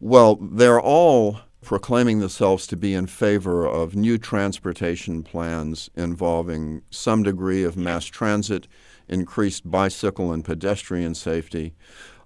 Well, 0.00 0.34
they're 0.34 0.80
all 0.80 1.40
proclaiming 1.62 2.20
themselves 2.20 2.66
to 2.66 2.76
be 2.76 2.94
in 2.94 3.06
favor 3.06 3.66
of 3.66 3.96
new 3.96 4.16
transportation 4.16 5.22
plans 5.22 5.90
involving 5.96 6.82
some 6.90 7.22
degree 7.22 7.64
of 7.64 7.76
mass 7.76 8.04
transit, 8.04 8.68
increased 9.08 9.70
bicycle 9.70 10.32
and 10.32 10.44
pedestrian 10.44 11.14
safety. 11.14 11.74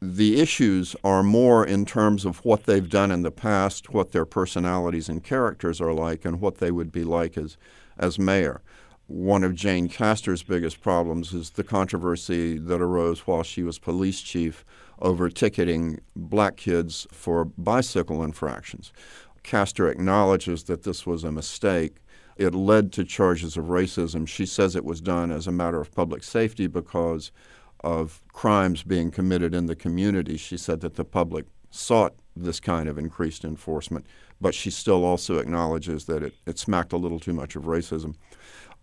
The 0.01 0.41
issues 0.41 0.97
are 1.05 1.23
more 1.23 1.65
in 1.65 1.87
terms 1.87 2.25
of 2.25 2.45
what 2.45 2.65
they've 2.65 2.89
done 2.89 3.11
in 3.11 3.23
the 3.23 3.31
past, 3.31 3.95
what 3.95 4.13
their 4.13 4.27
personalities 4.27 5.09
and 5.09 5.23
characters 5.23 5.81
are 5.81 5.95
like, 5.95 6.25
and 6.25 6.41
what 6.41 6.59
they 6.59 6.71
would 6.71 6.91
be 6.91 7.05
like 7.05 7.39
as, 7.39 7.57
as 7.99 8.19
mayor. 8.19 8.63
One 9.13 9.45
of 9.45 9.55
Jane 9.55 9.91
Castor's 9.91 10.43
biggest 10.43 10.81
problems 10.81 11.35
is 11.35 11.51
the 11.51 11.63
controversy 11.63 12.57
that 12.57 12.81
arose 12.81 13.27
while 13.27 13.43
she 13.43 13.63
was 13.63 13.79
police 13.79 14.23
chief 14.23 14.65
over 15.03 15.29
ticketing 15.29 16.01
black 16.17 16.57
kids 16.57 17.07
for 17.13 17.45
bicycle 17.45 18.25
infractions. 18.25 18.91
Castor 19.43 19.91
acknowledges 19.91 20.65
that 20.65 20.85
this 20.85 21.05
was 21.05 21.25
a 21.25 21.31
mistake. 21.31 21.97
It 22.39 22.55
led 22.55 22.91
to 22.93 23.05
charges 23.05 23.59
of 23.59 23.67
racism. 23.67 24.27
She 24.27 24.47
says 24.47 24.75
it 24.75 24.85
was 24.87 25.03
done 25.03 25.31
as 25.31 25.47
a 25.47 25.53
matter 25.53 25.79
of 25.83 25.95
public 25.95 26.23
safety 26.25 26.67
because 26.67 27.33
of 27.85 28.23
crimes 28.33 28.83
being 28.83 29.11
committed 29.11 29.55
in 29.55 29.67
the 29.67 29.77
community. 29.77 30.39
She 30.39 30.57
said 30.57 30.81
that 30.81 30.95
the 30.95 31.05
public 31.05 31.45
sought 31.71 32.15
this 32.35 32.61
kind 32.61 32.89
of 32.89 32.97
increased 32.97 33.45
enforcement, 33.45 34.07
but 34.41 34.55
she 34.55 34.71
still 34.71 35.05
also 35.05 35.37
acknowledges 35.37 36.07
that 36.07 36.23
it, 36.23 36.33
it 36.47 36.59
smacked 36.59 36.95
a 36.95 36.97
little 36.97 37.21
too 37.21 37.35
much 37.35 37.57
of 37.57 37.65
racism. 37.65 38.15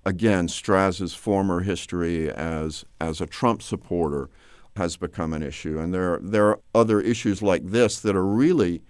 Again, 0.06 0.48
Straz's 0.48 1.14
former 1.14 1.62
history 1.62 2.32
as, 2.32 2.86
as 3.00 3.22
a 3.22 3.26
Trump 3.26 3.62
supporter 3.62 4.30
has 4.76 4.98
become 4.98 5.34
an 5.34 5.44
issue. 5.44 5.80
And 5.80 5.94
there, 5.94 6.20
there 6.22 6.48
are 6.48 6.60
other 6.74 7.02
issues 7.02 7.42
like 7.42 7.66
this 7.66 8.00
that 8.00 8.16
are 8.16 8.26
really 8.26 8.82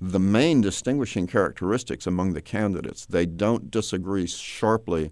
the 0.00 0.20
main 0.20 0.60
distinguishing 0.60 1.26
characteristics 1.26 2.06
among 2.06 2.34
the 2.34 2.42
candidates. 2.42 3.06
They 3.06 3.26
don't 3.26 3.70
disagree 3.70 4.26
sharply 4.26 5.10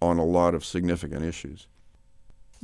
on 0.00 0.18
a 0.18 0.24
lot 0.24 0.54
of 0.54 0.64
significant 0.64 1.24
issues. 1.24 1.66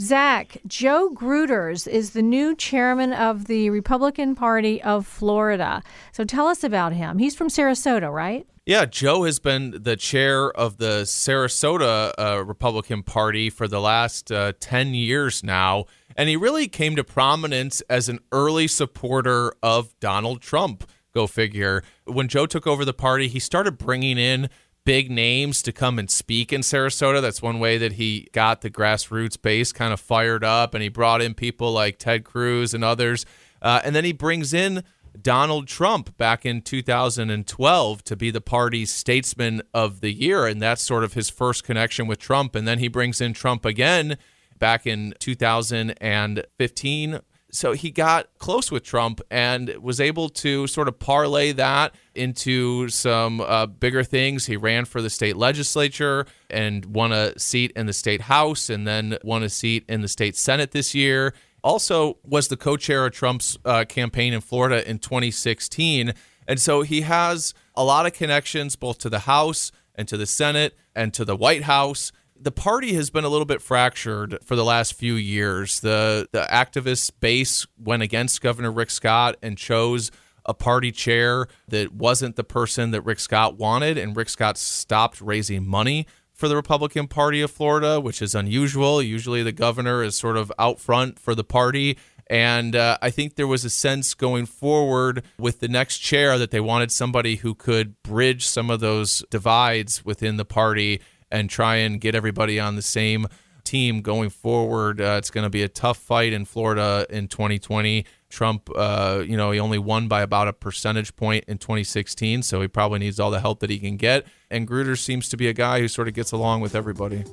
Zach, 0.01 0.59
Joe 0.67 1.11
Gruters 1.15 1.87
is 1.87 2.11
the 2.11 2.23
new 2.23 2.57
chairman 2.57 3.13
of 3.13 3.47
the 3.47 3.71
Republican 3.71 4.35
Party 4.35 4.83
of 4.83 5.07
Florida. 5.07 5.83
So 6.11 6.25
tell 6.25 6.49
us 6.49 6.65
about 6.65 6.93
him. 6.93 7.19
He's 7.19 7.37
from 7.37 7.49
Sarasota, 7.49 8.13
right? 8.13 8.47
Yeah, 8.67 8.87
Joe 8.87 9.25
has 9.25 9.39
been 9.39 9.83
the 9.83 9.95
chair 9.95 10.51
of 10.51 10.79
the 10.79 11.03
Sarasota 11.03 12.13
uh, 12.19 12.43
Republican 12.45 13.03
Party 13.03 13.51
for 13.51 13.69
the 13.69 13.81
last 13.81 14.33
uh, 14.33 14.55
10 14.59 14.95
years 14.95 15.45
now. 15.45 15.85
And 16.17 16.29
he 16.29 16.37
really 16.37 16.67
came 16.67 16.97
to 16.97 17.05
prominence 17.05 17.81
as 17.83 18.09
an 18.09 18.19
early 18.33 18.67
supporter 18.67 19.55
of 19.63 19.95
Donald 20.01 20.41
Trump. 20.41 20.89
Go 21.13 21.29
figure. 21.29 21.85
When 22.05 22.27
Joe 22.27 22.47
took 22.47 22.67
over 22.67 22.85
the 22.85 22.95
party, 22.95 23.29
he 23.29 23.39
started 23.39 23.79
bringing 23.79 24.19
in 24.19 24.49
big 24.85 25.11
names 25.11 25.63
to 25.63 25.73
come 25.73 25.99
and 25.99 26.11
speak 26.11 26.53
in 26.53 26.61
Sarasota. 26.61 27.23
That's 27.23 27.43
one 27.43 27.59
way 27.59 27.79
that 27.79 27.93
he 27.93 28.29
got 28.33 28.61
the 28.61 28.71
grassroots 28.71 29.41
base 29.41 29.73
kind 29.73 29.93
of 29.93 30.01
fired 30.01 30.45
up, 30.45 30.75
and 30.75 30.83
he 30.83 30.89
brought 30.89 31.23
in 31.23 31.35
people 31.35 31.73
like 31.73 31.99
Ted 31.99 32.25
Cruz 32.25 32.75
and 32.75 32.85
others. 32.85 33.25
Uh, 33.63 33.81
and 33.85 33.97
then 33.97 34.05
he 34.05 34.13
brings 34.13 34.53
in 34.53 34.85
Donald 35.21 35.69
Trump 35.69 36.17
back 36.17 36.45
in 36.45 36.61
2012 36.61 38.05
to 38.05 38.17
be 38.17 38.31
the 38.31 38.41
party's 38.41 38.93
statesman 38.93 39.63
of 39.73 40.01
the 40.01 40.13
year. 40.13 40.47
And 40.47 40.61
that's 40.61 40.83
sort 40.83 41.05
of 41.05 41.15
his 41.15 41.31
first 41.31 41.65
connection 41.65 42.07
with 42.07 42.19
Trump. 42.19 42.55
And 42.55 42.69
then 42.69 42.79
he 42.79 42.89
brings 42.89 43.21
in 43.21 43.33
Trump 43.33 43.65
again 43.65 44.19
back 44.59 44.87
in 44.87 45.15
2015 45.19 47.21
so 47.55 47.73
he 47.73 47.91
got 47.91 48.29
close 48.39 48.73
with 48.73 48.83
Trump 48.83 49.21
and 49.31 49.69
was 49.81 50.01
able 50.01 50.29
to 50.29 50.67
sort 50.67 50.89
of 50.89 50.99
parlay 50.99 51.53
that 51.53 51.95
into 52.15 52.89
some 52.89 53.41
uh, 53.41 53.67
bigger 53.67 54.03
things. 54.03 54.47
He 54.47 54.57
ran 54.57 54.85
for 54.85 55.01
the 55.01 55.09
state 55.09 55.37
legislature 55.37 56.27
and 56.51 56.85
won 56.87 57.13
a 57.13 57.39
seat 57.39 57.73
in 57.77 57.87
the 57.87 57.93
state 57.93 58.23
house 58.23 58.69
and 58.69 58.87
then 58.87 59.19
won 59.23 59.45
a 59.45 59.49
seat 59.49 59.85
in 59.89 60.01
the 60.01 60.09
state 60.09 60.37
senate 60.37 60.73
this 60.73 60.95
year. 60.95 61.33
Also, 61.63 62.19
was 62.25 62.49
the 62.49 62.57
co 62.57 62.77
chair 62.77 63.07
of 63.07 63.13
Trump's 63.13 63.57
uh, 63.65 63.85
campaign 63.85 64.33
in 64.33 64.41
Florida 64.41 64.89
in 64.89 64.99
2016. 64.99 66.13
And 66.49 66.61
so 66.61 66.83
he 66.83 67.03
has 67.03 67.55
a 67.77 67.85
lot 67.85 68.05
of 68.05 68.13
connections 68.13 68.75
both 68.75 68.99
to 68.99 69.09
the 69.09 69.21
House 69.21 69.71
and 69.95 70.09
to 70.09 70.17
the 70.17 70.27
Senate 70.27 70.77
and 70.95 71.15
to 71.15 71.25
the 71.25 71.37
White 71.37 71.63
House 71.63 72.11
the 72.45 72.53
party 72.53 72.93
has 72.93 73.09
been 73.09 73.25
a 73.25 73.29
little 73.29 73.47
bit 73.47 73.63
fractured 73.63 74.39
for 74.45 74.55
the 74.55 74.65
last 74.65 74.95
few 74.95 75.15
years. 75.15 75.81
The 75.81 76.29
the 76.31 76.47
activist 76.51 77.13
base 77.19 77.67
went 77.79 78.03
against 78.03 78.43
Governor 78.43 78.71
Rick 78.71 78.91
Scott 78.91 79.37
and 79.43 79.57
chose 79.57 80.11
a 80.45 80.53
party 80.53 80.93
chair 80.93 81.49
that 81.69 81.95
wasn't 81.95 82.37
the 82.37 82.45
person 82.45 82.91
that 82.91 83.01
Rick 83.01 83.19
Scott 83.19 83.57
wanted, 83.57 83.97
and 83.97 84.15
Rick 84.15 84.29
Scott 84.29 84.59
stopped 84.59 85.23
raising 85.23 85.67
money 85.67 86.07
for 86.33 86.49
the 86.49 86.57
Republican 86.57 87.09
Party 87.09 87.41
of 87.41 87.51
Florida, 87.51 87.99
which 87.99 88.21
is 88.21 88.35
unusual. 88.35 89.01
Usually, 89.01 89.43
the 89.43 89.53
governor 89.53 90.03
is 90.03 90.15
sort 90.15 90.37
of 90.37 90.53
out 90.59 90.79
front 90.79 91.19
for 91.19 91.35
the 91.35 91.45
party. 91.45 91.97
And 92.27 92.75
uh, 92.75 92.99
I 93.03 93.11
think 93.11 93.37
there 93.37 93.47
was 93.47 93.65
a 93.65 93.71
sense 93.71 94.15
going 94.15 94.47
forward 94.47 95.23
with 95.39 95.61
the 95.61 95.69
next 95.69 95.99
chair 95.99 96.39
that 96.39 96.51
they 96.51 96.61
wanted 96.61 96.91
somebody 96.91 97.37
who 97.37 97.55
could 97.55 98.03
bridge 98.03 98.47
some 98.47 98.71
of 98.71 98.81
those 98.81 99.23
divides 99.31 100.05
within 100.05 100.37
the 100.37 100.45
party 100.45 101.01
and 101.31 101.51
try 101.51 101.77
and 101.77 102.01
get 102.01 102.15
everybody 102.15 102.59
on 102.61 102.77
the 102.77 102.83
same 102.83 103.27
team 103.65 104.03
going 104.03 104.31
forward. 104.31 105.01
Uh, 105.01 105.17
it's 105.19 105.31
going 105.31 105.45
to 105.45 105.51
be 105.51 105.63
a 105.63 105.69
tough 105.69 105.99
fight 105.99 106.33
in 106.33 106.45
Florida 106.45 107.07
in 107.11 107.29
2020. 107.29 108.05
Trump, 108.29 108.69
uh, 108.75 109.23
you 109.27 109.37
know, 109.37 109.51
he 109.51 109.61
only 109.61 109.79
won 109.79 110.09
by 110.09 110.23
about 110.23 110.49
a 110.49 110.53
percentage 110.53 111.15
point 111.17 111.45
in 111.47 111.59
2016, 111.59 112.43
so 112.43 112.61
he 112.61 112.69
probably 112.69 112.99
needs 112.99 113.19
all 113.19 113.31
the 113.31 113.41
help 113.41 113.61
that 113.61 113.71
he 113.71 113.79
can 113.79 113.97
get. 113.97 114.27
And 114.55 114.69
Grutter 114.69 114.97
seems 114.97 115.29
to 115.31 115.37
be 115.37 115.49
a 115.49 115.53
guy 115.53 115.81
who 115.81 115.89
sort 115.89 116.07
of 116.07 116.15
gets 116.15 116.31
along 116.31 116.61
with 116.61 116.77
everybody. 116.77 117.25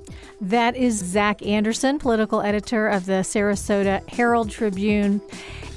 That 0.41 0.75
is 0.75 0.95
Zach 0.97 1.45
Anderson, 1.45 1.99
political 1.99 2.41
editor 2.41 2.87
of 2.87 3.05
the 3.05 3.21
Sarasota 3.21 4.01
Herald 4.09 4.49
Tribune. 4.49 5.21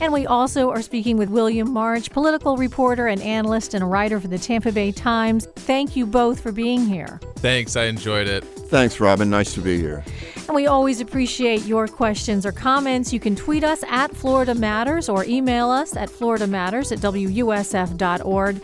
And 0.01 0.11
we 0.11 0.27
also 0.27 0.71
are 0.71 0.81
speaking 0.81 1.19
with 1.19 1.29
William 1.29 1.71
March, 1.71 2.11
political 2.11 2.57
reporter 2.57 3.09
and 3.09 3.21
analyst 3.21 3.75
and 3.75 3.91
writer 3.91 4.21
for 4.21 4.29
the 4.29 4.39
Tampa 4.39 4.73
Bay 4.73 4.91
Times. 4.91 5.45
Thank 5.57 5.97
you 5.97 6.07
both 6.07 6.41
for 6.41 6.51
being 6.51 6.87
here. 6.87 7.21
Thanks. 7.37 7.77
I 7.77 7.85
enjoyed 7.85 8.27
it. 8.27 8.43
Thanks, 8.45 8.99
Robin. 8.99 9.29
Nice 9.29 9.53
to 9.53 9.61
be 9.61 9.77
here. 9.77 10.03
And 10.47 10.55
we 10.55 10.67
always 10.67 11.03
appreciate 11.03 11.65
your 11.67 11.89
questions 11.89 12.47
or 12.47 12.53
comments. 12.53 13.13
You 13.13 13.21
can 13.21 13.37
tweet 13.37 13.65
us 13.65 13.85
at 13.89 14.17
Florida 14.17 14.55
Matters 14.55 15.11
or 15.11 15.27
email 15.27 15.69
us 15.69 15.95
at 15.95 16.09
Florida 16.09 16.47
Matters 16.47 16.91
at 16.91 17.01
WUSF.org. 17.01 18.63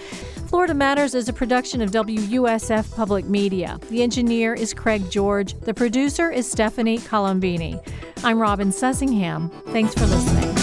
Florida 0.50 0.74
Matters 0.74 1.14
is 1.14 1.28
a 1.28 1.32
production 1.32 1.80
of 1.80 1.92
WUSF 1.92 2.92
Public 2.96 3.24
Media. 3.26 3.78
The 3.88 4.02
engineer 4.02 4.52
is 4.52 4.74
Craig 4.74 5.08
George. 5.08 5.54
The 5.60 5.72
producer 5.72 6.28
is 6.28 6.50
Stephanie 6.50 6.98
Colombini. 6.98 7.80
I'm 8.24 8.40
Robin 8.40 8.70
Sussingham. 8.70 9.52
Thanks 9.66 9.94
for 9.94 10.06
listening. 10.06 10.59